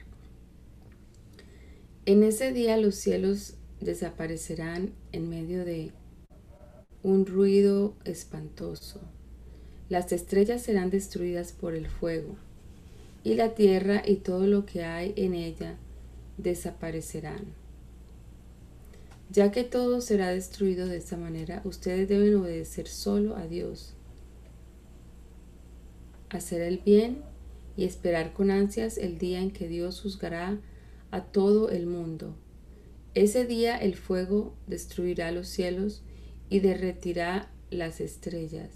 [2.06, 5.92] En ese día los cielos desaparecerán en medio de
[7.04, 9.02] un ruido espantoso.
[9.90, 12.36] Las estrellas serán destruidas por el fuego,
[13.24, 15.78] y la tierra y todo lo que hay en ella
[16.38, 17.54] desaparecerán.
[19.30, 23.94] Ya que todo será destruido de esta manera, ustedes deben obedecer solo a Dios,
[26.30, 27.22] hacer el bien
[27.78, 30.60] y esperar con ansias el día en que Dios juzgará
[31.12, 32.36] a todo el mundo.
[33.14, 36.02] Ese día el fuego destruirá los cielos
[36.50, 38.70] y derretirá las estrellas.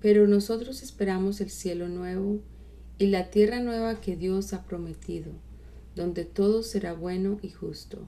[0.00, 2.40] Pero nosotros esperamos el cielo nuevo
[3.00, 5.32] y la tierra nueva que Dios ha prometido,
[5.96, 8.06] donde todo será bueno y justo.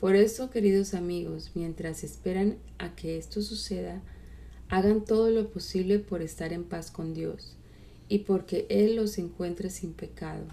[0.00, 4.02] Por eso, queridos amigos, mientras esperan a que esto suceda,
[4.68, 7.56] hagan todo lo posible por estar en paz con Dios
[8.08, 10.46] y porque Él los encuentre sin pecado.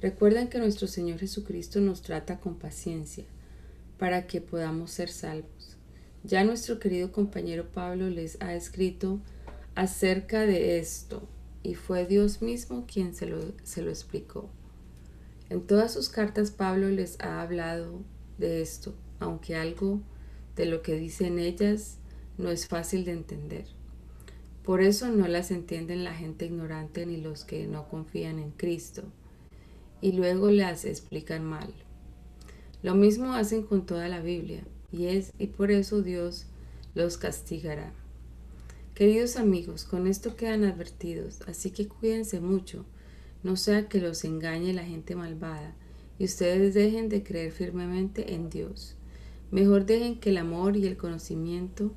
[0.00, 3.24] Recuerden que nuestro Señor Jesucristo nos trata con paciencia
[3.98, 5.76] para que podamos ser salvos.
[6.22, 9.18] Ya nuestro querido compañero Pablo les ha escrito
[9.74, 11.28] acerca de esto
[11.62, 14.48] y fue Dios mismo quien se lo, se lo explicó.
[15.50, 18.00] En todas sus cartas Pablo les ha hablado
[18.38, 20.00] de esto, aunque algo
[20.56, 21.98] de lo que dicen ellas
[22.36, 23.64] no es fácil de entender.
[24.64, 29.04] Por eso no las entienden la gente ignorante ni los que no confían en Cristo,
[30.00, 31.72] y luego las explican mal.
[32.82, 36.46] Lo mismo hacen con toda la Biblia y es y por eso Dios
[36.94, 37.92] los castigará.
[38.98, 42.84] Queridos amigos, con esto quedan advertidos, así que cuídense mucho,
[43.44, 45.76] no sea que los engañe la gente malvada
[46.18, 48.96] y ustedes dejen de creer firmemente en Dios.
[49.52, 51.92] Mejor dejen que el amor y el conocimiento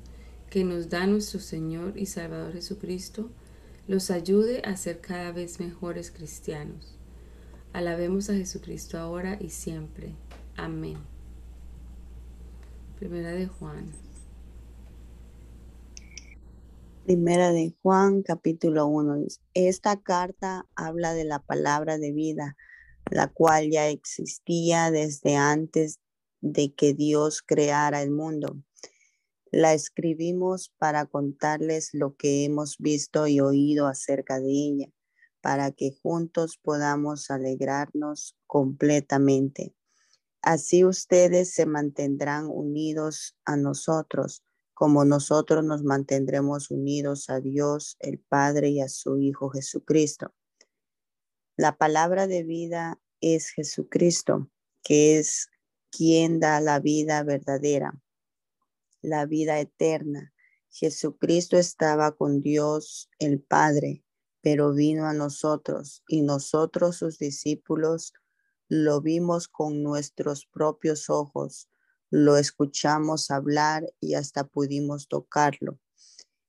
[0.48, 3.32] que nos da nuestro Señor y Salvador Jesucristo
[3.88, 6.96] los ayude a ser cada vez mejores cristianos.
[7.72, 10.14] Alabemos a Jesucristo ahora y siempre.
[10.54, 10.98] Amén.
[13.00, 13.90] Primera de Juan.
[17.04, 19.26] Primera de Juan, capítulo 1.
[19.54, 22.56] Esta carta habla de la palabra de vida,
[23.10, 25.98] la cual ya existía desde antes
[26.40, 28.56] de que Dios creara el mundo.
[29.50, 34.86] La escribimos para contarles lo que hemos visto y oído acerca de ella,
[35.40, 39.74] para que juntos podamos alegrarnos completamente.
[40.40, 44.44] Así ustedes se mantendrán unidos a nosotros,
[44.74, 50.34] como nosotros nos mantendremos unidos a Dios, el Padre y a su Hijo Jesucristo.
[51.56, 54.50] La palabra de vida es Jesucristo,
[54.82, 55.48] que es
[55.90, 58.00] quien da la vida verdadera,
[59.02, 60.32] la vida eterna.
[60.70, 64.02] Jesucristo estaba con Dios el Padre,
[64.40, 68.14] pero vino a nosotros y nosotros sus discípulos
[68.68, 71.68] lo vimos con nuestros propios ojos,
[72.12, 75.80] lo escuchamos hablar y hasta pudimos tocarlo.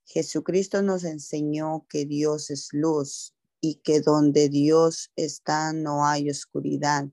[0.04, 7.08] Jesucristo nos enseñó que Dios es luz y que donde Dios está no hay oscuridad.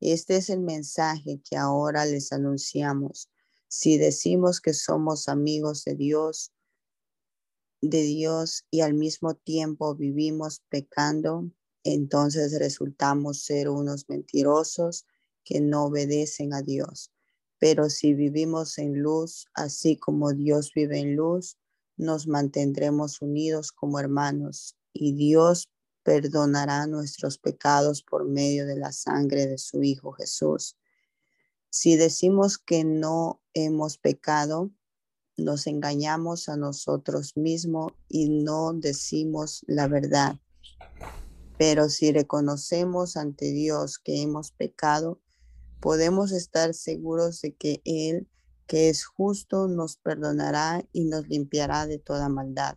[0.00, 3.28] Este es el mensaje que ahora les anunciamos.
[3.68, 6.52] Si decimos que somos amigos de Dios,
[7.82, 11.50] de Dios y al mismo tiempo vivimos pecando,
[11.84, 15.04] entonces resultamos ser unos mentirosos
[15.44, 17.12] que no obedecen a Dios.
[17.60, 21.58] Pero si vivimos en luz, así como Dios vive en luz,
[21.96, 25.68] nos mantendremos unidos como hermanos y Dios
[26.02, 30.78] perdonará nuestros pecados por medio de la sangre de su Hijo Jesús.
[31.68, 34.70] Si decimos que no hemos pecado,
[35.36, 40.36] nos engañamos a nosotros mismos y no decimos la verdad.
[41.58, 45.20] Pero si reconocemos ante Dios que hemos pecado,
[45.80, 48.28] podemos estar seguros de que Él,
[48.66, 52.76] que es justo, nos perdonará y nos limpiará de toda maldad.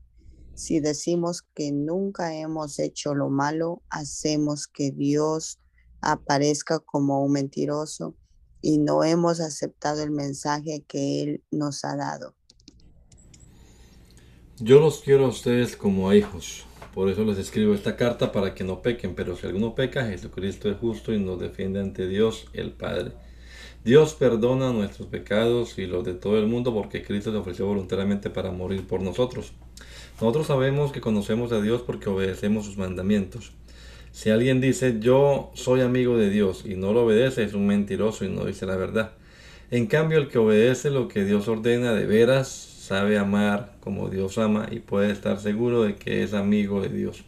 [0.55, 5.59] Si decimos que nunca hemos hecho lo malo, hacemos que Dios
[6.01, 8.15] aparezca como un mentiroso
[8.61, 12.35] y no hemos aceptado el mensaje que Él nos ha dado.
[14.59, 16.65] Yo los quiero a ustedes como a hijos.
[16.93, 19.15] Por eso les escribo esta carta para que no pequen.
[19.15, 23.11] Pero si alguno peca, Jesucristo es justo y nos defiende ante Dios el Padre.
[23.83, 28.29] Dios perdona nuestros pecados y los de todo el mundo porque Cristo se ofreció voluntariamente
[28.29, 29.51] para morir por nosotros.
[30.21, 33.51] Nosotros sabemos que conocemos a Dios porque obedecemos sus mandamientos.
[34.11, 38.23] Si alguien dice yo soy amigo de Dios y no lo obedece, es un mentiroso
[38.23, 39.13] y no dice la verdad.
[39.71, 44.37] En cambio, el que obedece lo que Dios ordena de veras sabe amar como Dios
[44.37, 47.23] ama y puede estar seguro de que es amigo de Dios.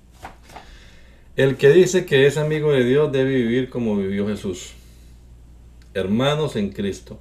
[1.35, 4.73] El que dice que es amigo de Dios debe vivir como vivió Jesús.
[5.93, 7.19] Hermanos en Cristo,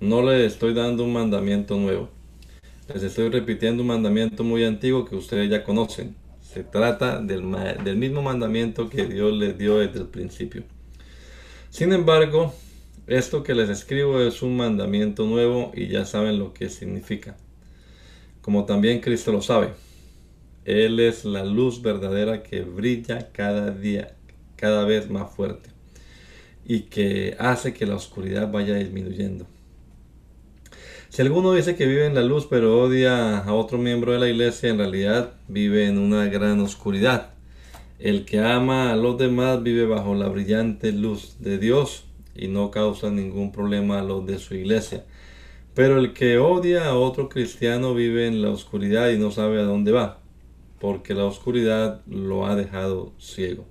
[0.00, 2.10] no les estoy dando un mandamiento nuevo
[2.92, 6.14] les estoy repitiendo un mandamiento muy antiguo que ustedes ya conocen.
[6.40, 7.44] Se trata del,
[7.82, 10.62] del mismo mandamiento que Dios les dio desde el principio.
[11.70, 12.54] Sin embargo,
[13.08, 17.36] esto que les escribo es un mandamiento nuevo y ya saben lo que significa.
[18.46, 19.70] Como también Cristo lo sabe.
[20.64, 24.14] Él es la luz verdadera que brilla cada día,
[24.54, 25.70] cada vez más fuerte
[26.64, 29.48] y que hace que la oscuridad vaya disminuyendo.
[31.08, 34.28] Si alguno dice que vive en la luz pero odia a otro miembro de la
[34.28, 37.34] iglesia, en realidad vive en una gran oscuridad.
[37.98, 42.04] El que ama a los demás vive bajo la brillante luz de Dios
[42.36, 45.04] y no causa ningún problema a los de su iglesia.
[45.76, 49.64] Pero el que odia a otro cristiano vive en la oscuridad y no sabe a
[49.64, 50.22] dónde va,
[50.80, 53.66] porque la oscuridad lo ha dejado ciego.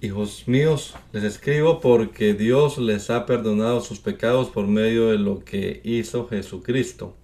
[0.00, 5.44] Hijos míos, les escribo porque Dios les ha perdonado sus pecados por medio de lo
[5.44, 7.14] que hizo Jesucristo.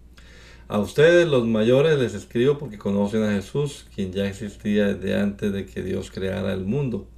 [0.68, 5.50] A ustedes los mayores les escribo porque conocen a Jesús, quien ya existía desde antes
[5.50, 7.08] de que Dios creara el mundo.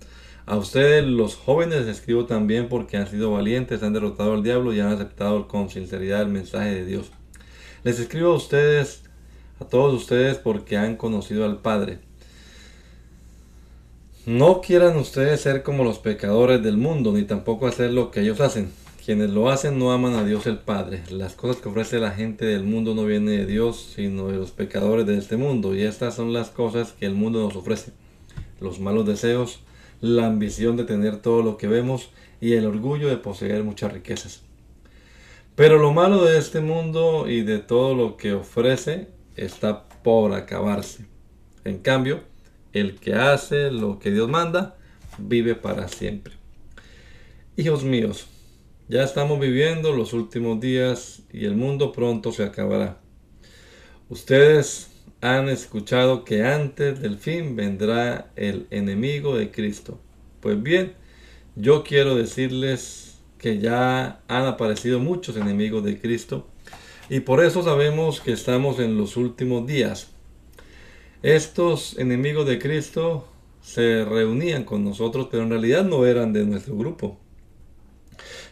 [0.44, 4.74] A ustedes los jóvenes les escribo también porque han sido valientes, han derrotado al diablo
[4.74, 7.12] y han aceptado con sinceridad el mensaje de Dios.
[7.84, 9.02] Les escribo a ustedes,
[9.60, 12.00] a todos ustedes, porque han conocido al Padre.
[14.26, 18.40] No quieran ustedes ser como los pecadores del mundo, ni tampoco hacer lo que ellos
[18.40, 18.70] hacen.
[19.04, 21.02] Quienes lo hacen no aman a Dios el Padre.
[21.10, 24.52] Las cosas que ofrece la gente del mundo no vienen de Dios, sino de los
[24.52, 25.74] pecadores de este mundo.
[25.74, 27.92] Y estas son las cosas que el mundo nos ofrece.
[28.60, 29.58] Los malos deseos,
[30.02, 34.42] la ambición de tener todo lo que vemos y el orgullo de poseer muchas riquezas.
[35.54, 41.06] Pero lo malo de este mundo y de todo lo que ofrece está por acabarse.
[41.64, 42.20] En cambio,
[42.72, 44.76] el que hace lo que Dios manda,
[45.18, 46.34] vive para siempre.
[47.56, 48.26] Hijos míos,
[48.88, 52.98] ya estamos viviendo los últimos días y el mundo pronto se acabará.
[54.08, 54.91] Ustedes
[55.22, 60.00] han escuchado que antes del fin vendrá el enemigo de Cristo.
[60.40, 60.94] Pues bien,
[61.54, 66.48] yo quiero decirles que ya han aparecido muchos enemigos de Cristo
[67.08, 70.10] y por eso sabemos que estamos en los últimos días.
[71.22, 73.28] Estos enemigos de Cristo
[73.62, 77.16] se reunían con nosotros, pero en realidad no eran de nuestro grupo.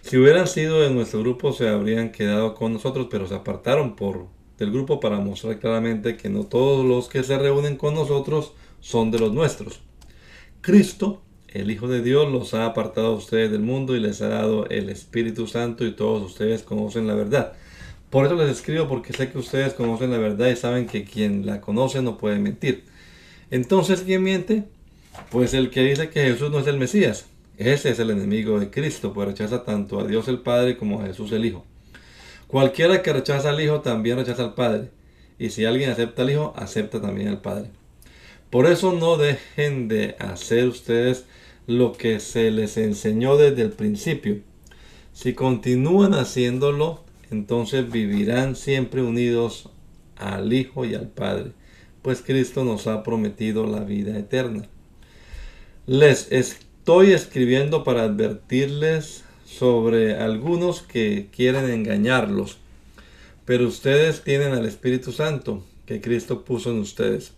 [0.02, 4.28] Si hubieran sido de nuestro grupo, se habrían quedado con nosotros, pero se apartaron por
[4.60, 9.10] del grupo para mostrar claramente que no todos los que se reúnen con nosotros son
[9.10, 9.80] de los nuestros.
[10.60, 14.28] Cristo, el Hijo de Dios, los ha apartado a ustedes del mundo y les ha
[14.28, 17.54] dado el Espíritu Santo y todos ustedes conocen la verdad.
[18.10, 21.46] Por eso les escribo porque sé que ustedes conocen la verdad y saben que quien
[21.46, 22.84] la conoce no puede mentir.
[23.50, 24.64] Entonces, ¿quién miente?
[25.30, 27.26] Pues el que dice que Jesús no es el Mesías.
[27.56, 31.06] Ese es el enemigo de Cristo, pues rechaza tanto a Dios el Padre como a
[31.06, 31.64] Jesús el Hijo.
[32.50, 34.90] Cualquiera que rechaza al Hijo también rechaza al Padre.
[35.38, 37.70] Y si alguien acepta al Hijo, acepta también al Padre.
[38.50, 41.26] Por eso no dejen de hacer ustedes
[41.68, 44.40] lo que se les enseñó desde el principio.
[45.12, 49.68] Si continúan haciéndolo, entonces vivirán siempre unidos
[50.16, 51.52] al Hijo y al Padre,
[52.02, 54.68] pues Cristo nos ha prometido la vida eterna.
[55.86, 59.22] Les estoy escribiendo para advertirles
[59.58, 62.58] sobre algunos que quieren engañarlos,
[63.44, 67.32] pero ustedes tienen al Espíritu Santo que Cristo puso en ustedes.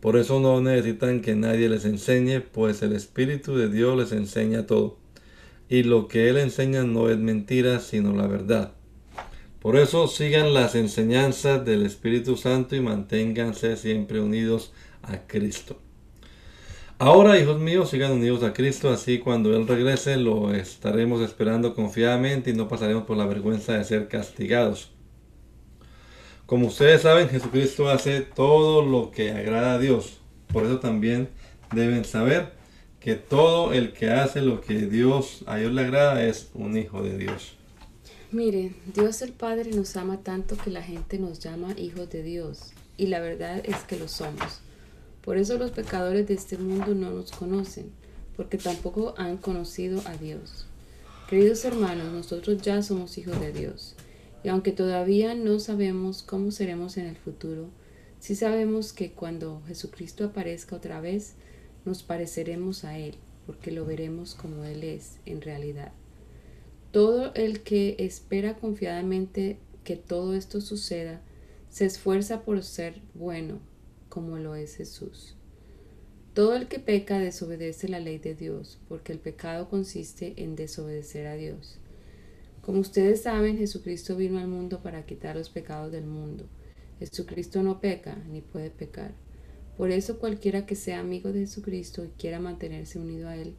[0.00, 4.66] Por eso no necesitan que nadie les enseñe, pues el Espíritu de Dios les enseña
[4.66, 4.98] todo.
[5.68, 8.72] Y lo que Él enseña no es mentira, sino la verdad
[9.60, 14.72] Por eso sigan las enseñanzas del Espíritu Santo y manténganse siempre unidos
[15.02, 15.78] a Cristo.
[17.02, 22.50] Ahora, hijos míos, sigan unidos a Cristo, así cuando Él regrese lo estaremos esperando confiadamente
[22.50, 24.90] y no pasaremos por la vergüenza de ser castigados.
[26.44, 30.20] Como ustedes saben, Jesucristo hace todo lo que agrada a Dios.
[30.52, 31.30] Por eso también
[31.74, 32.52] deben saber
[33.00, 37.02] que todo el que hace lo que Dios a Dios le agrada es un hijo
[37.02, 37.54] de Dios.
[38.30, 42.74] Mire, Dios el Padre nos ama tanto que la gente nos llama hijos de Dios.
[42.98, 44.60] Y la verdad es que lo somos.
[45.22, 47.90] Por eso los pecadores de este mundo no nos conocen,
[48.36, 50.66] porque tampoco han conocido a Dios.
[51.28, 53.96] Queridos hermanos, nosotros ya somos hijos de Dios,
[54.42, 57.68] y aunque todavía no sabemos cómo seremos en el futuro,
[58.18, 61.34] sí sabemos que cuando Jesucristo aparezca otra vez,
[61.84, 63.16] nos pareceremos a Él,
[63.46, 65.92] porque lo veremos como Él es en realidad.
[66.92, 71.20] Todo el que espera confiadamente que todo esto suceda,
[71.68, 73.60] se esfuerza por ser bueno,
[74.10, 75.36] como lo es Jesús.
[76.34, 81.26] Todo el que peca desobedece la ley de Dios, porque el pecado consiste en desobedecer
[81.26, 81.78] a Dios.
[82.60, 86.44] Como ustedes saben, Jesucristo vino al mundo para quitar los pecados del mundo.
[86.98, 89.14] Jesucristo no peca ni puede pecar.
[89.76, 93.54] Por eso cualquiera que sea amigo de Jesucristo y quiera mantenerse unido a Él,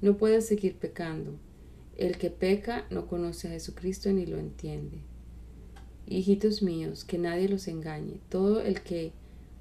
[0.00, 1.38] no puede seguir pecando.
[1.96, 4.98] El que peca no conoce a Jesucristo ni lo entiende.
[6.06, 8.20] Hijitos míos, que nadie los engañe.
[8.28, 9.12] Todo el que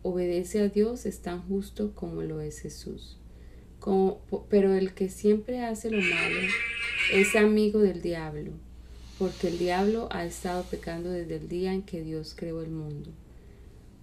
[0.06, 3.18] obedece a Dios es tan justo como lo es Jesús.
[4.50, 6.40] pero el que siempre hace lo malo
[7.12, 8.52] es amigo del diablo,
[9.18, 13.10] porque el diablo ha estado pecando desde el día en que Dios creó el mundo.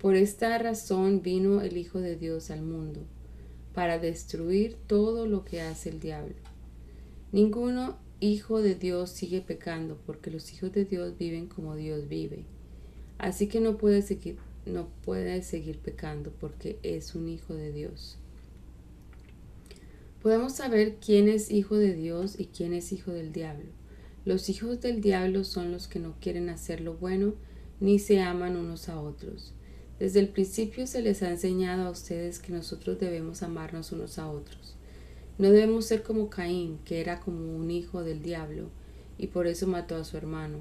[0.00, 3.00] Por esta razón vino el Hijo de Dios al mundo,
[3.72, 6.34] para destruir todo lo que hace el diablo.
[7.30, 12.42] Ninguno hijo de Dios sigue pecando, porque los hijos de Dios viven como Dios vive.
[13.18, 14.36] Así que no puede seguir
[14.66, 18.18] no puede seguir pecando porque es un hijo de Dios.
[20.22, 23.66] Podemos saber quién es hijo de Dios y quién es hijo del diablo.
[24.24, 27.34] Los hijos del diablo son los que no quieren hacer lo bueno
[27.80, 29.52] ni se aman unos a otros.
[29.98, 34.30] Desde el principio se les ha enseñado a ustedes que nosotros debemos amarnos unos a
[34.30, 34.76] otros.
[35.38, 38.68] No debemos ser como Caín, que era como un hijo del diablo,
[39.18, 40.58] y por eso mató a su hermano.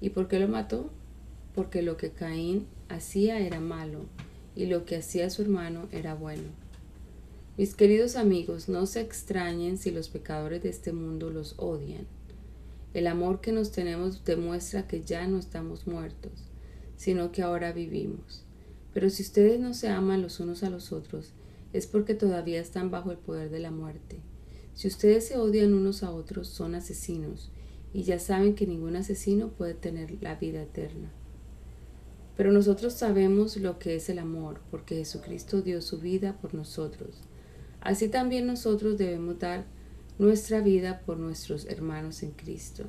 [0.00, 0.90] ¿Y por qué lo mató?
[1.56, 4.04] Porque lo que Caín hacía era malo
[4.54, 6.44] y lo que hacía su hermano era bueno.
[7.56, 12.06] Mis queridos amigos, no se extrañen si los pecadores de este mundo los odian.
[12.92, 16.32] El amor que nos tenemos demuestra que ya no estamos muertos,
[16.96, 18.44] sino que ahora vivimos.
[18.92, 21.32] Pero si ustedes no se aman los unos a los otros,
[21.72, 24.18] es porque todavía están bajo el poder de la muerte.
[24.74, 27.50] Si ustedes se odian unos a otros, son asesinos,
[27.94, 31.10] y ya saben que ningún asesino puede tener la vida eterna.
[32.36, 37.22] Pero nosotros sabemos lo que es el amor, porque Jesucristo dio su vida por nosotros.
[37.80, 39.64] Así también nosotros debemos dar
[40.18, 42.84] nuestra vida por nuestros hermanos en Cristo.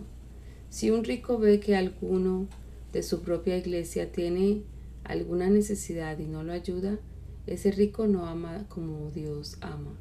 [0.69, 2.47] Si un rico ve que alguno
[2.91, 4.63] de su propia iglesia tiene
[5.03, 6.99] alguna necesidad y no lo ayuda,
[7.45, 9.95] ese rico no ama como Dios ama.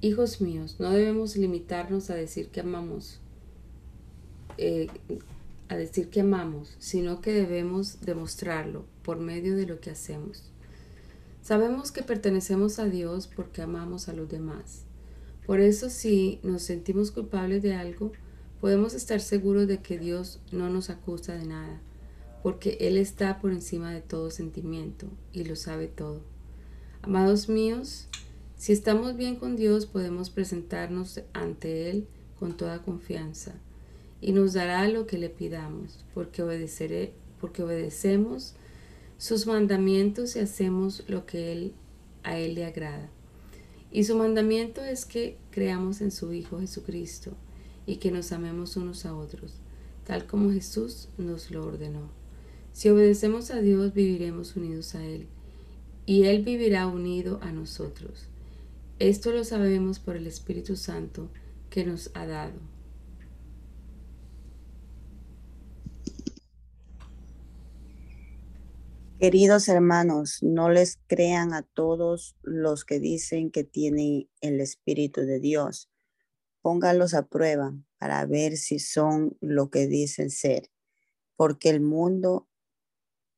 [0.00, 3.20] Hijos míos, no debemos limitarnos a decir que amamos,
[4.58, 4.88] eh,
[5.68, 10.50] a decir que amamos, sino que debemos demostrarlo por medio de lo que hacemos.
[11.42, 14.82] Sabemos que pertenecemos a Dios porque amamos a los demás.
[15.46, 18.12] Por eso si nos sentimos culpables de algo,
[18.60, 21.80] podemos estar seguros de que Dios no nos acusa de nada,
[22.42, 26.20] porque Él está por encima de todo sentimiento y lo sabe todo.
[27.02, 28.08] Amados míos,
[28.56, 32.08] si estamos bien con Dios, podemos presentarnos ante Él
[32.38, 33.54] con toda confianza
[34.26, 38.56] y nos dará lo que le pidamos, porque, obedeceré, porque obedecemos
[39.18, 41.74] sus mandamientos y hacemos lo que él,
[42.24, 43.08] a Él le agrada.
[43.92, 47.34] Y su mandamiento es que creamos en su Hijo Jesucristo
[47.86, 49.60] y que nos amemos unos a otros,
[50.04, 52.10] tal como Jesús nos lo ordenó.
[52.72, 55.28] Si obedecemos a Dios, viviremos unidos a Él,
[56.04, 58.24] y Él vivirá unido a nosotros.
[58.98, 61.28] Esto lo sabemos por el Espíritu Santo
[61.70, 62.75] que nos ha dado.
[69.18, 75.40] Queridos hermanos, no les crean a todos los que dicen que tienen el Espíritu de
[75.40, 75.90] Dios.
[76.60, 80.70] Pónganlos a prueba para ver si son lo que dicen ser,
[81.34, 82.46] porque el mundo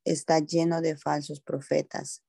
[0.03, 2.25] está lleno de falsos profetas.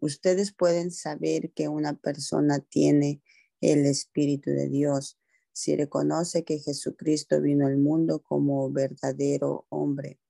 [0.00, 3.22] Ustedes pueden saber que una persona tiene
[3.62, 5.18] el Espíritu de Dios
[5.54, 10.21] si reconoce que Jesucristo vino al mundo como verdadero hombre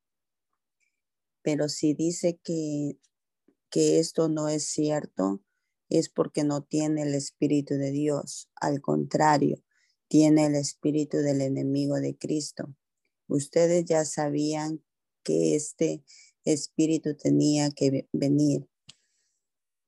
[1.43, 2.99] Pero si dice que,
[3.70, 5.43] que esto no es cierto,
[5.88, 8.49] es porque no tiene el Espíritu de Dios.
[8.57, 9.62] Al contrario,
[10.09, 12.74] tiene el Espíritu del enemigo de Cristo.
[13.28, 14.82] Ustedes ya sabían
[15.22, 16.05] que este
[16.45, 18.68] Espíritu tenía que venir.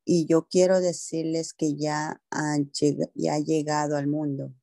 [0.04, 2.70] Y yo quiero decirles que ya, han,
[3.14, 4.54] ya llegado al mundo.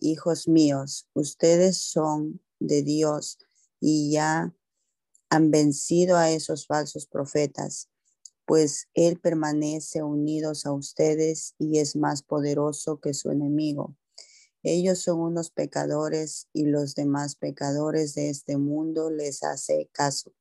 [0.00, 3.38] Hijos míos, ustedes son de Dios
[3.80, 4.54] y ya
[5.34, 7.90] han vencido a esos falsos profetas,
[8.46, 13.96] pues Él permanece unidos a ustedes y es más poderoso que su enemigo.
[14.62, 20.32] Ellos son unos pecadores y los demás pecadores de este mundo les hace caso,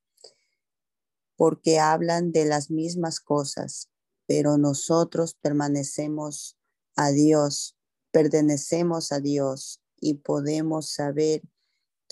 [1.36, 3.89] porque hablan de las mismas cosas,
[4.26, 6.58] pero nosotros permanecemos
[6.96, 7.76] a Dios,
[8.12, 11.41] pertenecemos a Dios y podemos saber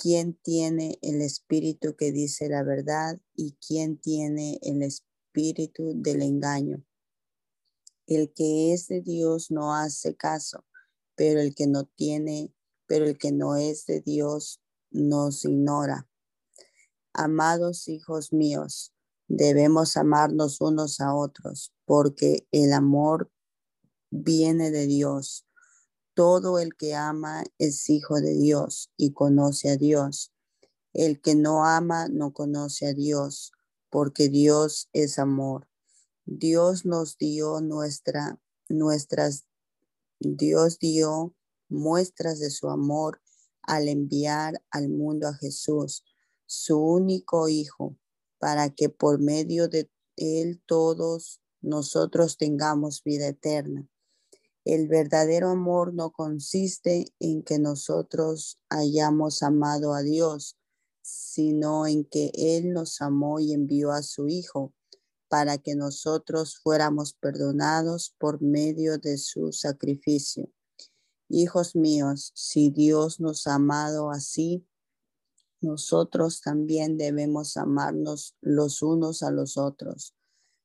[0.02, 6.84] quién tiene el espíritu que dice la verdad y quién tiene el espíritu del engaño.
[8.08, 10.66] El que es de Dios no hace caso,
[11.14, 12.52] pero el que no tiene,
[12.88, 16.10] pero el que no es de Dios nos ignora.
[17.14, 18.96] Amados hijos míos,
[19.28, 23.32] debemos amarnos unos a otros, porque el amor
[24.10, 25.46] viene de Dios.
[26.14, 30.34] Todo el que ama es hijo de Dios y conoce a Dios.
[30.94, 33.54] El que no ama no conoce a Dios,
[33.90, 35.68] porque Dios es amor.
[36.26, 39.46] Dios nos dio nuestra, nuestras,
[40.20, 41.34] Dios dio
[41.70, 43.22] muestras de su amor
[43.64, 46.04] al enviar al mundo a Jesús,
[46.46, 47.98] su único Hijo,
[48.38, 53.88] para que por medio de Él todos nosotros tengamos vida eterna.
[54.64, 60.58] El verdadero amor no consiste en que nosotros hayamos amado a Dios,
[61.02, 64.74] sino en que Él nos amó y envió a su Hijo
[65.30, 70.52] para que nosotros fuéramos perdonados por medio de su sacrificio.
[71.28, 74.68] Hijos míos, si Dios nos ha amado así,
[75.62, 80.14] nosotros también debemos amarnos los unos a los otros.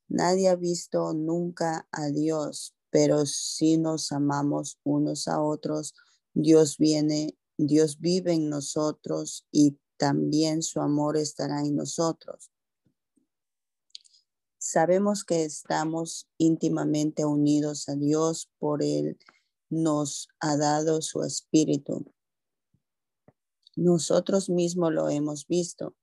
[0.08, 5.92] Nadie ha visto nunca a Dios, pero si nos amamos unos a otros,
[6.32, 12.50] Dios viene, Dios vive en nosotros y también su amor estará en nosotros.
[14.56, 19.18] Sabemos que estamos íntimamente unidos a Dios, por Él
[19.68, 22.10] nos ha dado su espíritu.
[23.76, 25.94] Nosotros mismos lo hemos visto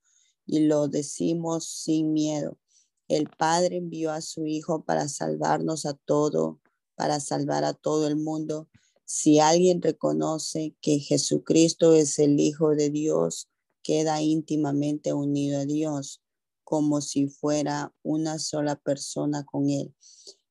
[0.46, 2.60] y lo decimos sin miedo.
[3.08, 6.60] El Padre envió a su Hijo para salvarnos a todo
[6.96, 8.70] para salvar a todo el mundo.
[9.06, 13.50] Si alguien reconoce que Jesucristo es el Hijo de Dios,
[13.84, 16.22] queda íntimamente unido a Dios,
[16.64, 19.94] como si fuera una sola persona con Él.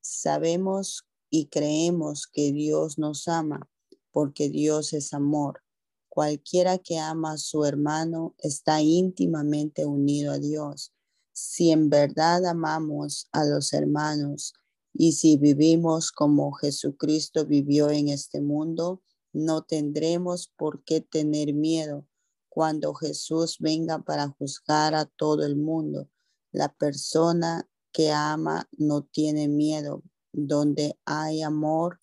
[0.01, 3.68] Sabemos y creemos que Dios nos ama,
[4.11, 5.62] porque Dios es amor.
[6.09, 10.93] Cualquiera que ama a su hermano está íntimamente unido a Dios.
[11.32, 14.53] Si en verdad amamos a los hermanos,
[14.95, 22.07] y si vivimos como Jesucristo vivió en este mundo, no tendremos por qué tener miedo
[22.49, 26.11] cuando Jesús venga para juzgar a todo el mundo.
[26.51, 30.03] La persona que ama no tiene miedo.
[30.34, 32.01] Donde hay amor,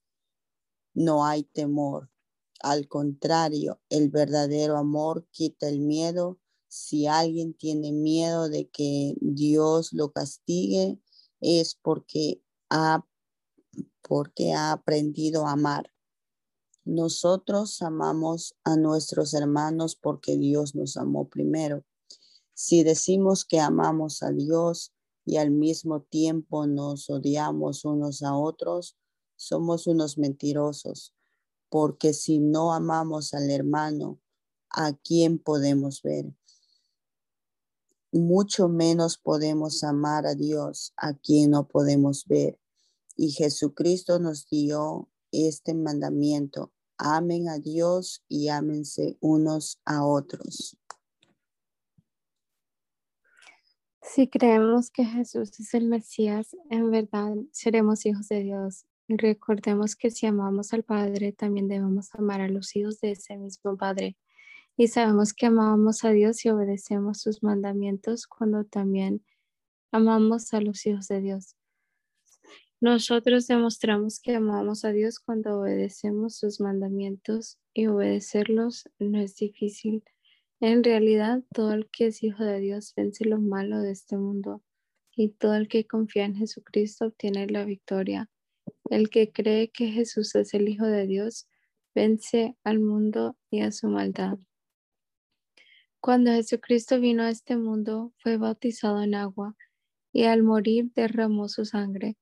[0.93, 2.09] no hay temor.
[2.61, 6.39] Al contrario, el verdadero amor quita el miedo.
[6.67, 10.99] Si alguien tiene miedo de que Dios lo castigue,
[11.41, 12.41] es porque
[14.01, 15.91] porque ha aprendido a amar.
[16.85, 21.83] Nosotros amamos a nuestros hermanos porque Dios nos amó primero.
[22.53, 24.93] Si decimos que amamos a Dios
[25.23, 28.97] y al mismo tiempo nos odiamos unos a otros,
[29.35, 31.15] somos unos mentirosos,
[31.69, 34.19] porque si no amamos al hermano,
[34.69, 36.33] ¿a quién podemos ver?
[38.11, 42.58] Mucho menos podemos amar a Dios, a quien no podemos ver.
[43.21, 46.71] Y Jesucristo nos dio este mandamiento.
[46.97, 50.77] Amen a Dios y ámense unos a otros.
[54.01, 58.85] Si creemos que Jesús es el Mesías, en verdad seremos hijos de Dios.
[59.09, 63.75] Recordemos que si amamos al Padre, también debemos amar a los hijos de ese mismo
[63.75, 64.15] Padre.
[64.77, 69.25] Y sabemos que amamos a Dios y obedecemos sus mandamientos cuando también
[69.91, 71.58] amamos a los hijos de Dios.
[72.81, 80.03] Nosotros demostramos que amamos a Dios cuando obedecemos sus mandamientos y obedecerlos no es difícil.
[80.61, 84.63] En realidad, todo el que es hijo de Dios vence lo malo de este mundo,
[85.13, 88.29] y todo el que confía en Jesucristo obtiene la victoria.
[88.89, 91.47] El que cree que Jesús es el Hijo de Dios
[91.93, 94.37] vence al mundo y a su maldad.
[95.99, 99.55] Cuando Jesucristo vino a este mundo, fue bautizado en agua
[100.13, 102.17] y al morir derramó su sangre.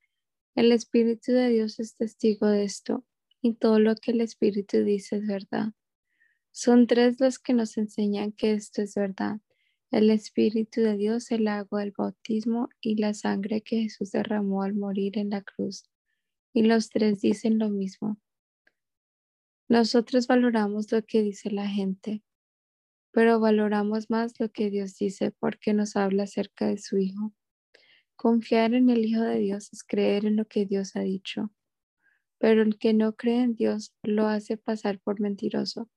[0.58, 3.06] El Espíritu de Dios es testigo de esto
[3.44, 5.74] y todo lo que el Espíritu dice es verdad.
[6.50, 9.40] Son tres los que nos enseñan que esto es verdad.
[9.92, 14.74] El Espíritu de Dios, el agua del bautismo y la sangre que Jesús derramó al
[14.74, 15.84] morir en la cruz.
[16.54, 18.18] Y los tres dicen lo mismo.
[19.70, 22.24] Nosotros valoramos lo que dice la gente,
[23.12, 27.32] pero valoramos más lo que Dios dice porque nos habla acerca de su Hijo.
[28.18, 31.52] Confiar en el Hijo de Dios es creer en lo que Dios ha dicho,
[32.40, 35.88] pero el que no cree en Dios lo hace pasar por mentiroso,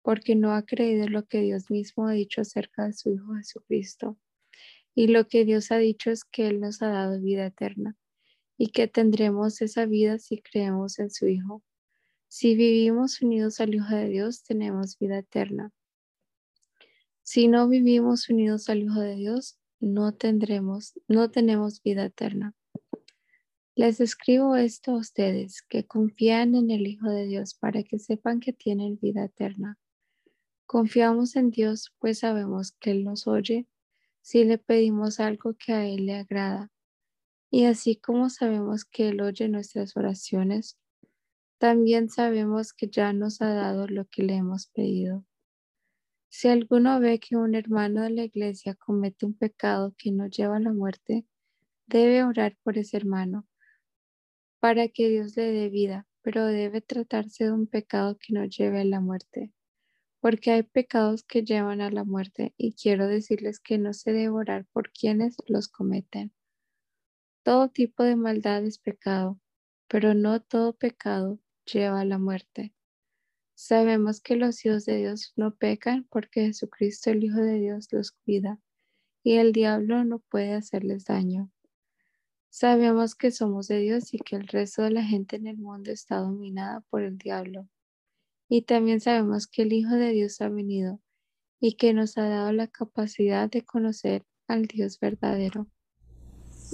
[0.00, 4.16] porque no ha creído lo que Dios mismo ha dicho acerca de su Hijo Jesucristo.
[4.94, 7.96] Y lo que Dios ha dicho es que Él nos ha dado vida eterna
[8.56, 11.64] y que tendremos esa vida si creemos en su Hijo.
[12.28, 15.72] Si vivimos unidos al Hijo de Dios, tenemos vida eterna.
[17.24, 22.54] Si no vivimos unidos al Hijo de Dios, no tendremos, no tenemos vida eterna.
[23.76, 28.40] Les escribo esto a ustedes que confían en el Hijo de Dios para que sepan
[28.40, 29.78] que tienen vida eterna.
[30.66, 33.66] Confiamos en Dios, pues sabemos que Él nos oye
[34.22, 36.72] si le pedimos algo que a Él le agrada.
[37.50, 40.78] Y así como sabemos que Él oye nuestras oraciones,
[41.58, 45.26] también sabemos que ya nos ha dado lo que le hemos pedido.
[46.36, 50.56] Si alguno ve que un hermano de la iglesia comete un pecado que no lleva
[50.56, 51.24] a la muerte,
[51.86, 53.46] debe orar por ese hermano
[54.58, 58.80] para que Dios le dé vida, pero debe tratarse de un pecado que no lleve
[58.80, 59.52] a la muerte,
[60.18, 64.30] porque hay pecados que llevan a la muerte y quiero decirles que no se debe
[64.30, 66.32] orar por quienes los cometen.
[67.44, 69.40] Todo tipo de maldad es pecado,
[69.86, 72.74] pero no todo pecado lleva a la muerte.
[73.54, 78.10] Sabemos que los hijos de Dios no pecan porque Jesucristo, el Hijo de Dios, los
[78.10, 78.58] cuida
[79.22, 81.50] y el diablo no puede hacerles daño.
[82.50, 85.92] Sabemos que somos de Dios y que el resto de la gente en el mundo
[85.92, 87.68] está dominada por el diablo.
[88.48, 91.00] Y también sabemos que el Hijo de Dios ha venido
[91.60, 95.68] y que nos ha dado la capacidad de conocer al Dios verdadero.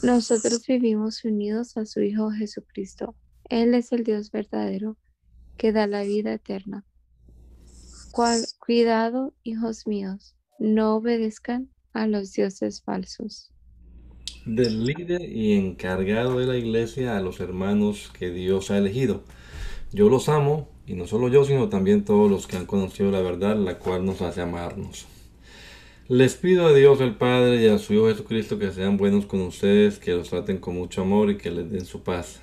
[0.03, 3.15] Nosotros vivimos unidos a su Hijo Jesucristo.
[3.49, 4.97] Él es el Dios verdadero
[5.61, 6.87] que da la vida eterna.
[8.59, 13.53] cuidado, hijos míos, no obedezcan a los dioses falsos.
[14.47, 19.23] Del líder y encargado de la iglesia a los hermanos que Dios ha elegido.
[19.93, 23.21] Yo los amo, y no solo yo, sino también todos los que han conocido la
[23.21, 25.05] verdad, la cual nos hace amarnos.
[26.09, 29.43] Les pido a Dios el Padre y a su Hijo Jesucristo que sean buenos con
[29.43, 32.41] ustedes, que los traten con mucho amor y que les den su paz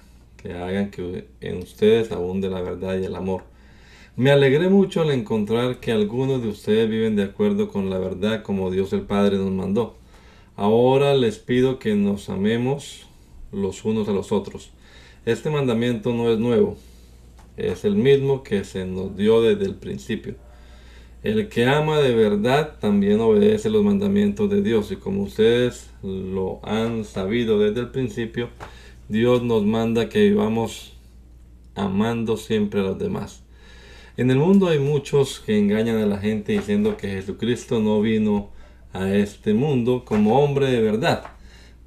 [0.48, 3.44] que hagan que en ustedes abunde la verdad y el amor.
[4.16, 8.44] Me alegré mucho al encontrar que algunos de ustedes viven de acuerdo con la verdad
[8.44, 9.98] como Dios el Padre nos mandó.
[10.56, 13.08] Ahora les pido que nos amemos
[13.52, 14.72] los unos a los otros.
[15.26, 16.78] Este mandamiento no es nuevo,
[17.58, 20.36] es el mismo que se nos dio desde el principio.
[21.24, 26.62] El que ama de verdad también obedece los mandamientos de Dios y como ustedes lo
[26.64, 28.50] han sabido desde el principio,
[29.10, 30.94] Dios nos manda que vivamos
[31.76, 33.42] amando siempre a los demás.
[34.18, 38.50] En el mundo hay muchos que engañan a la gente diciendo que Jesucristo no vino
[38.92, 41.24] a este mundo como hombre de verdad,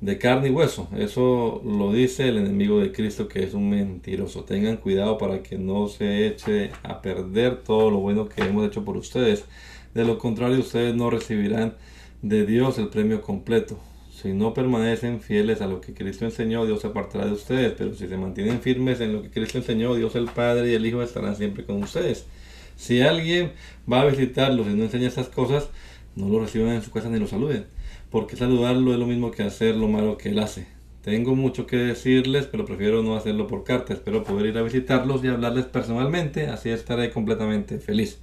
[0.01, 0.89] de carne y hueso.
[0.97, 4.45] Eso lo dice el enemigo de Cristo que es un mentiroso.
[4.45, 8.83] Tengan cuidado para que no se eche a perder todo lo bueno que hemos hecho
[8.83, 9.45] por ustedes.
[9.93, 11.75] De lo contrario, ustedes no recibirán
[12.23, 13.79] de Dios el premio completo.
[14.21, 17.73] Si no permanecen fieles a lo que Cristo enseñó, Dios se apartará de ustedes.
[17.73, 20.85] Pero si se mantienen firmes en lo que Cristo enseñó, Dios el Padre y el
[20.85, 22.27] Hijo estarán siempre con ustedes.
[22.77, 23.53] Si alguien
[23.91, 25.71] va a visitarlos y no enseña esas cosas,
[26.17, 27.65] no lo reciban en su casa ni lo saluden.
[28.11, 30.67] Porque saludarlo es lo mismo que hacer lo malo que él hace.
[31.03, 33.95] Tengo mucho que decirles, pero prefiero no hacerlo por carta.
[33.95, 38.19] Espero poder ir a visitarlos y hablarles personalmente, así estaré completamente feliz.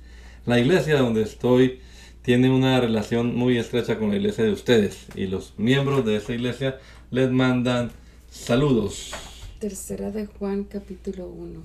[0.46, 1.80] La iglesia donde estoy
[2.28, 6.34] tiene una relación muy estrecha con la iglesia de ustedes y los miembros de esa
[6.34, 6.78] iglesia
[7.10, 7.90] les mandan
[8.30, 9.14] saludos.
[9.60, 11.62] Tercera de Juan capítulo 1.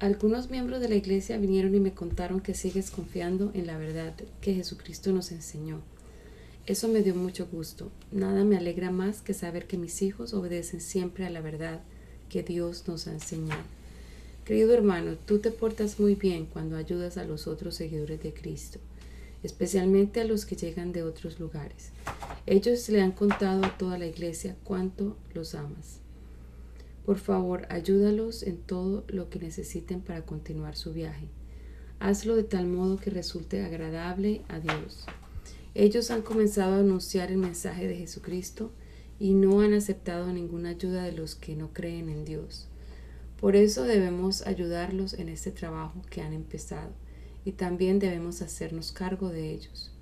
[0.00, 4.14] Algunos miembros de la iglesia vinieron y me contaron que sigues confiando en la verdad
[4.40, 5.82] que Jesucristo nos enseñó.
[6.64, 7.92] Eso me dio mucho gusto.
[8.10, 11.82] Nada me alegra más que saber que mis hijos obedecen siempre a la verdad
[12.30, 13.60] que Dios nos ha enseñado.
[14.46, 18.80] Querido hermano, tú te portas muy bien cuando ayudas a los otros seguidores de Cristo
[19.42, 21.90] especialmente a los que llegan de otros lugares.
[22.46, 26.00] Ellos le han contado a toda la iglesia cuánto los amas.
[27.04, 31.28] Por favor, ayúdalos en todo lo que necesiten para continuar su viaje.
[31.98, 35.06] Hazlo de tal modo que resulte agradable a Dios.
[35.74, 38.70] Ellos han comenzado a anunciar el mensaje de Jesucristo
[39.18, 42.68] y no han aceptado ninguna ayuda de los que no creen en Dios.
[43.40, 46.92] Por eso debemos ayudarlos en este trabajo que han empezado
[47.44, 49.92] y también debemos hacernos cargo de ellos.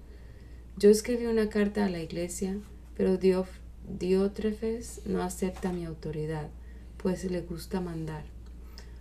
[0.76, 2.58] Yo escribí una carta a la iglesia,
[2.96, 6.48] pero Diótrefes no acepta mi autoridad,
[6.96, 8.24] pues le gusta mandar.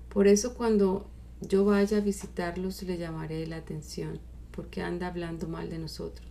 [0.10, 1.10] Por eso cuando
[1.42, 4.20] yo vaya a visitarlos le llamaré la atención,
[4.52, 6.28] porque anda hablando mal de nosotros.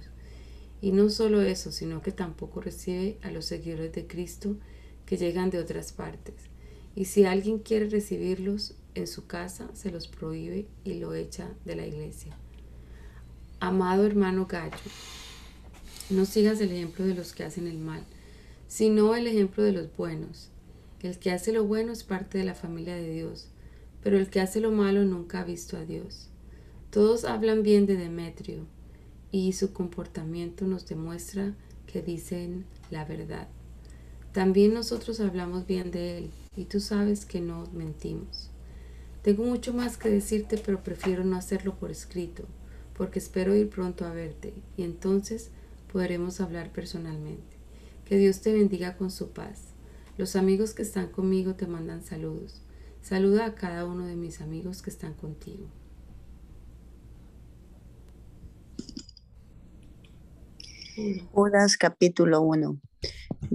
[0.81, 4.57] Y no solo eso, sino que tampoco recibe a los seguidores de Cristo
[5.07, 6.35] que llegan de otras partes
[6.99, 11.77] y si alguien quiere recibirlos en su casa, se los prohíbe y lo echa de
[11.77, 12.37] la iglesia.
[13.61, 14.77] Amado hermano Gallo,
[16.11, 18.03] no sigas el ejemplo de los que hacen el mal,
[18.67, 20.51] sino el ejemplo de los buenos.
[21.03, 23.49] El que hace lo bueno es parte de la familia de Dios,
[24.03, 26.29] pero el que hace lo malo nunca ha visto a Dios.
[26.91, 28.67] Todos hablan bien de Demetrio,
[29.31, 31.55] y su comportamiento nos demuestra
[31.87, 33.49] que dicen la verdad.
[34.33, 38.51] También nosotros hablamos bien de él, y tú sabes que no mentimos.
[39.23, 42.45] Tengo mucho más que decirte, pero prefiero no hacerlo por escrito,
[42.95, 45.51] porque espero ir pronto a verte y entonces
[45.93, 47.57] podremos hablar personalmente.
[48.05, 49.75] Que Dios te bendiga con su paz.
[50.17, 52.63] Los amigos que están conmigo te mandan saludos.
[53.03, 55.67] Saluda a cada uno de mis amigos que están contigo.
[61.33, 62.81] Judas capítulo 1.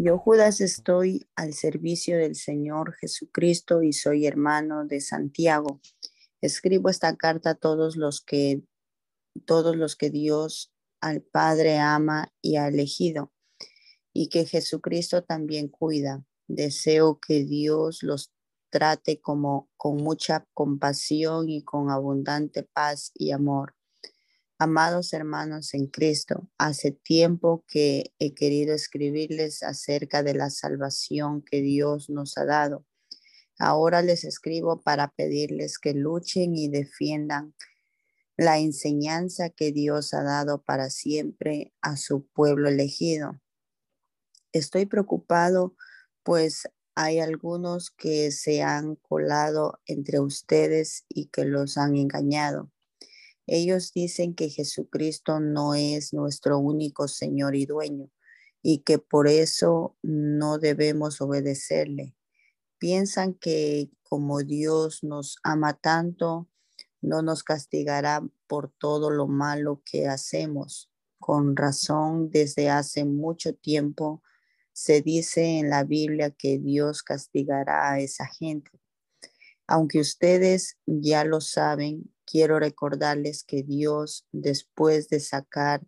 [0.05, 5.79] Yo, Judas, estoy al servicio del Señor Jesucristo y soy hermano de Santiago.
[6.41, 8.63] Escribo esta carta a todos los que
[9.45, 13.31] todos los que Dios al Padre ama y ha elegido
[14.11, 16.25] y que Jesucristo también cuida.
[16.49, 18.33] Deseo que Dios los
[18.71, 23.73] trate como con mucha compasión y con abundante paz y amor
[24.59, 31.61] Amados hermanos en Cristo, hace tiempo que he querido escribirles acerca de la salvación que
[31.61, 32.85] Dios nos ha dado.
[33.57, 37.55] Ahora les escribo para pedirles que luchen y defiendan
[38.37, 43.41] la enseñanza que Dios ha dado para siempre a su pueblo elegido.
[44.51, 45.75] Estoy preocupado
[46.23, 52.72] pues hay algunos que se han colado entre ustedes y que los han engañado.
[53.47, 58.09] Ellos dicen que Jesucristo no es nuestro único Señor y dueño
[58.61, 62.15] y que por eso no debemos obedecerle.
[62.77, 66.47] Piensan que como Dios nos ama tanto,
[67.01, 70.89] no nos castigará por todo lo malo que hacemos.
[71.19, 74.21] Con razón, desde hace mucho tiempo
[74.71, 78.71] se dice en la Biblia que Dios castigará a esa gente.
[79.67, 85.81] Aunque ustedes ya lo saben, quiero recordarles que Dios, después de sacar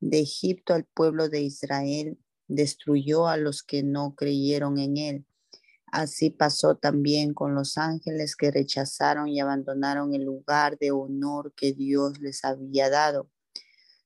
[0.00, 2.18] de Egipto al pueblo de Israel,
[2.48, 5.26] destruyó a los que no creyeron en él.
[5.92, 11.72] Así pasó también con los ángeles que rechazaron y abandonaron el lugar de honor que
[11.72, 13.28] Dios les había dado.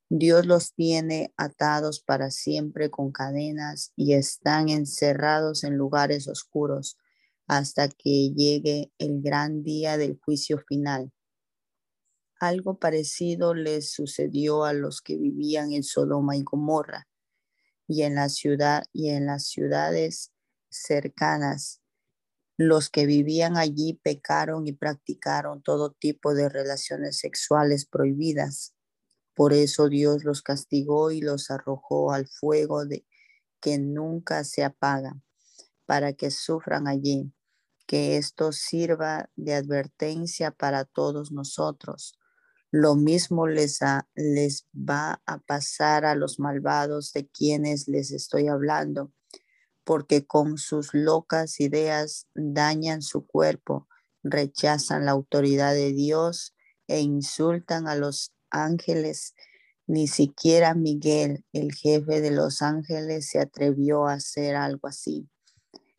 [0.09, 6.99] Dios los tiene atados para siempre con cadenas y están encerrados en lugares oscuros
[7.47, 11.11] hasta que llegue el gran día del juicio final.
[12.45, 17.09] Algo parecido les sucedió a los que vivían en Sodoma y Gomorra
[17.89, 20.31] y en la ciudad y en las ciudades
[20.69, 21.81] cercanas.
[22.59, 28.75] Los que vivían allí pecaron y practicaron todo tipo de relaciones sexuales prohibidas.
[29.35, 33.07] Por eso Dios los castigó y los arrojó al fuego de
[33.63, 35.19] que nunca se apaga,
[35.87, 37.33] para que sufran allí.
[37.87, 42.19] Que esto sirva de advertencia para todos nosotros
[42.75, 43.79] lo mismo les,
[44.17, 49.13] les va a pasar a los malvados de quienes les estoy hablando,
[49.85, 53.87] porque con sus locas ideas dañan su cuerpo,
[54.25, 56.57] rechazan la autoridad de Dios
[56.89, 59.37] e insultan a los ángeles.
[59.87, 65.29] Ni siquiera Miguel, el jefe de los ángeles, se atrevió a hacer algo así.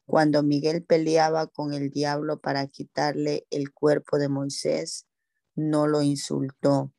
[0.06, 5.06] Cuando Miguel peleaba con el diablo para quitarle el cuerpo de Moisés,
[5.56, 6.94] no lo insultó,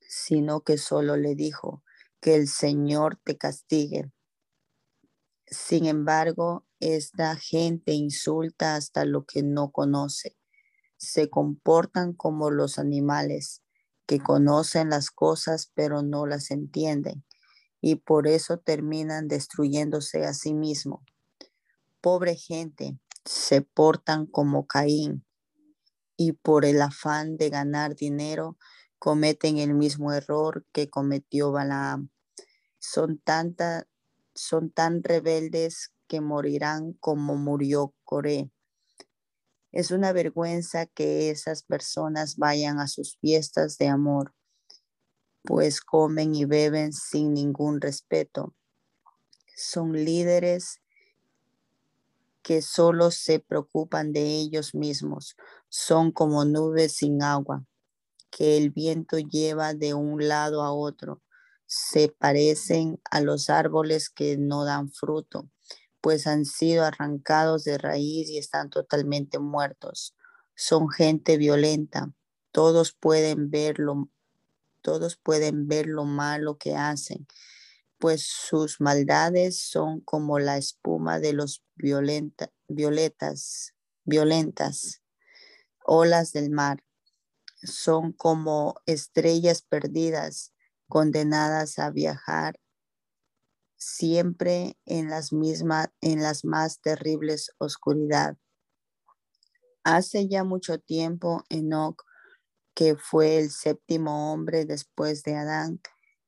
[0.00, 1.82] sino que solo le dijo,
[2.20, 4.10] que el Señor te castigue.
[5.46, 10.36] Sin embargo, esta gente insulta hasta lo que no conoce.
[10.96, 13.60] Se comportan como los animales.
[14.06, 17.24] que conocen las cosas pero no las entienden
[17.80, 21.00] y por eso terminan destruyéndose a sí mismos.
[22.00, 25.23] Pobre gente, se portan como Caín
[26.16, 28.56] y por el afán de ganar dinero
[28.98, 32.10] cometen el mismo error que cometió Balaam.
[32.78, 33.86] Son, tanta,
[34.34, 38.50] son tan rebeldes que morirán como murió Coré.
[39.72, 44.32] Es una vergüenza que esas personas vayan a sus fiestas de amor,
[45.42, 48.54] pues comen y beben sin ningún respeto.
[49.56, 50.80] Son líderes
[52.44, 55.34] que solo se preocupan de ellos mismos.
[55.76, 57.64] Son como nubes sin agua,
[58.30, 61.20] que el viento lleva de un lado a otro.
[61.66, 65.50] Se parecen a los árboles que no dan fruto
[66.04, 70.14] pues han sido arrancados de raíz y están totalmente muertos.
[70.54, 72.12] Son gente violenta.
[72.52, 74.10] Todos pueden verlo,
[74.82, 77.26] todos pueden ver lo malo que hacen,
[77.96, 83.72] pues sus maldades son como la espuma de los violenta, violetas,
[84.04, 85.03] violentas
[85.84, 86.82] olas del mar.
[87.62, 90.52] Son como estrellas perdidas,
[90.88, 92.58] condenadas a viajar
[93.76, 98.36] siempre en las mismas, en las más terribles oscuridad.
[99.84, 102.02] Hace ya mucho tiempo, Enoch,
[102.74, 105.80] que fue el séptimo hombre después de Adán,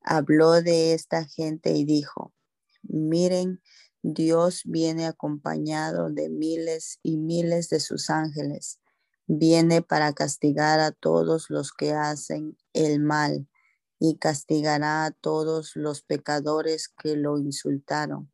[0.02, 2.34] habló de esta gente y dijo,
[2.82, 3.62] miren,
[4.02, 8.78] Dios viene acompañado de miles y miles de sus ángeles.
[9.28, 13.48] Viene para castigar a todos los que hacen el mal
[13.98, 18.30] y castigará a todos los pecadores que lo insultaron.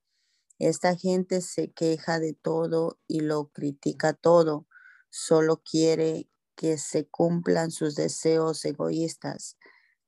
[0.58, 4.66] Esta gente se queja de todo y lo critica todo,
[5.10, 9.58] solo quiere que se cumplan sus deseos egoístas.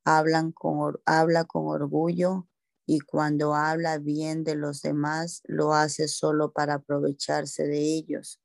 [0.05, 2.49] Hablan con, habla con orgullo
[2.87, 8.41] y cuando habla bien de los demás lo hace solo para aprovecharse de ellos.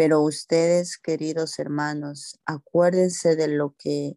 [0.00, 4.16] Pero ustedes, queridos hermanos, acuérdense de lo que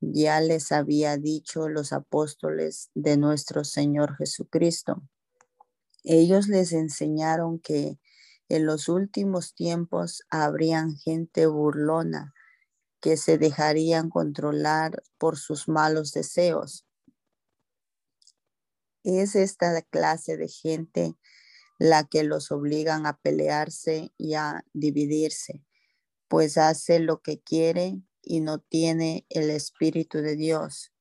[0.00, 5.02] ya les había dicho los apóstoles de nuestro Señor Jesucristo.
[6.02, 8.00] Ellos les enseñaron que
[8.48, 12.32] en los últimos tiempos habrían gente burlona
[13.02, 16.86] que se dejarían controlar por sus malos deseos.
[19.04, 21.18] Es esta clase de gente
[21.78, 25.64] la que los obligan a pelearse y a dividirse,
[26.26, 30.92] pues hace lo que quiere y no tiene el Espíritu de Dios.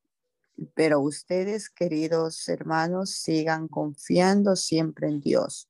[0.76, 5.70] Pero ustedes, queridos hermanos, sigan confiando siempre en Dios.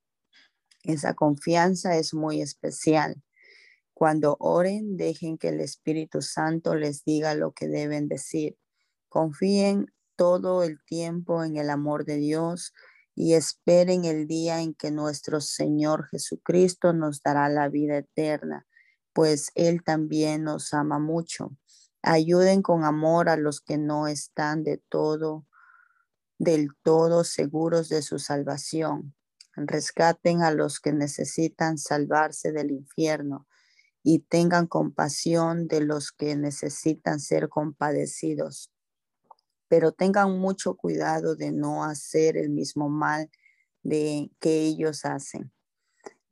[0.83, 3.21] Esa confianza es muy especial.
[3.93, 8.57] Cuando oren, dejen que el Espíritu Santo les diga lo que deben decir.
[9.09, 12.73] Confíen todo el tiempo en el amor de Dios
[13.17, 18.65] y esperen el día en que nuestro Señor Jesucristo nos dará la vida eterna
[19.17, 21.57] pues Él también nos ama mucho.
[22.03, 25.47] Ayuden con amor a los que no están de todo,
[26.37, 29.15] del todo seguros de su salvación.
[29.55, 33.47] Rescaten a los que necesitan salvarse del infierno
[34.03, 38.71] y tengan compasión de los que necesitan ser compadecidos.
[39.67, 43.29] Pero tengan mucho cuidado de no hacer el mismo mal
[43.83, 45.51] de que ellos hacen.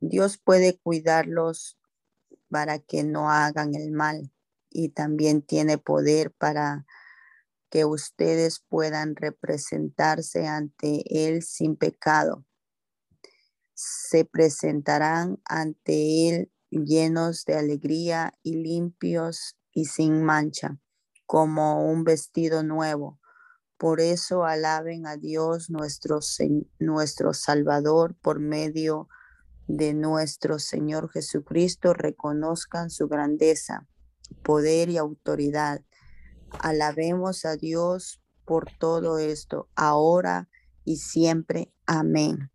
[0.00, 1.78] Dios puede cuidarlos
[2.50, 4.30] para que no hagan el mal
[4.70, 6.86] y también tiene poder para
[7.70, 12.44] que ustedes puedan representarse ante Él sin pecado.
[13.74, 20.78] Se presentarán ante Él llenos de alegría y limpios y sin mancha,
[21.26, 23.18] como un vestido nuevo.
[23.78, 26.20] Por eso alaben a Dios nuestro,
[26.78, 29.08] nuestro Salvador por medio
[29.66, 33.86] de nuestro Señor Jesucristo reconozcan su grandeza,
[34.42, 35.82] poder y autoridad.
[36.60, 40.48] Alabemos a Dios por todo esto, ahora
[40.84, 41.70] y siempre.
[41.84, 42.50] Amén.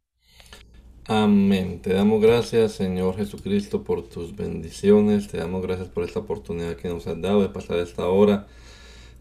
[1.05, 1.81] Amén.
[1.81, 5.27] Te damos gracias, Señor Jesucristo, por tus bendiciones.
[5.27, 8.47] Te damos gracias por esta oportunidad que nos has dado de pasar esta hora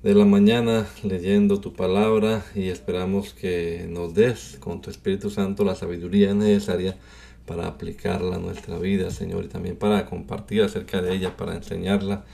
[0.02, 5.62] de la mañana leyendo tu palabra y esperamos que nos des con tu Espíritu Santo
[5.62, 6.96] la sabiduría necesaria
[7.44, 12.24] para aplicarla a nuestra vida, Señor, y también para compartir acerca de ella, para enseñarla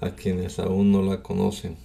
[0.00, 1.76] a quienes aún no la conocen.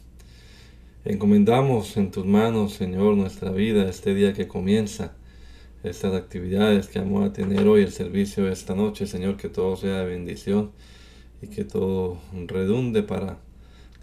[1.03, 5.17] Encomendamos en tus manos, Señor, nuestra vida, este día que comienza,
[5.83, 9.75] estas actividades que vamos a tener hoy, el servicio de esta noche, Señor, que todo
[9.75, 10.71] sea de bendición
[11.41, 13.37] y que todo redunde para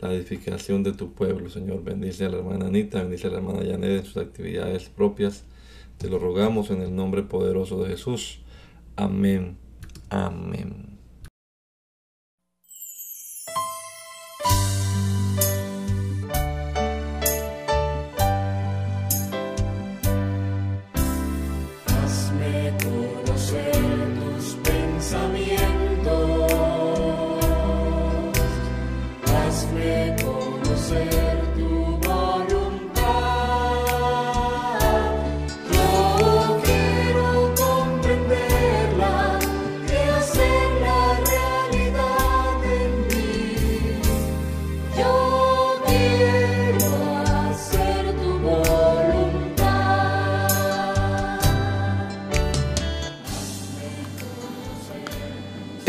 [0.08, 1.84] la edificación de tu pueblo, Señor.
[1.84, 5.44] Bendice a la hermana Anita, bendice a la hermana Janet en sus actividades propias.
[5.98, 8.40] Te lo rogamos en el nombre poderoso de Jesús.
[8.96, 9.56] Amén.
[10.10, 10.91] Amén.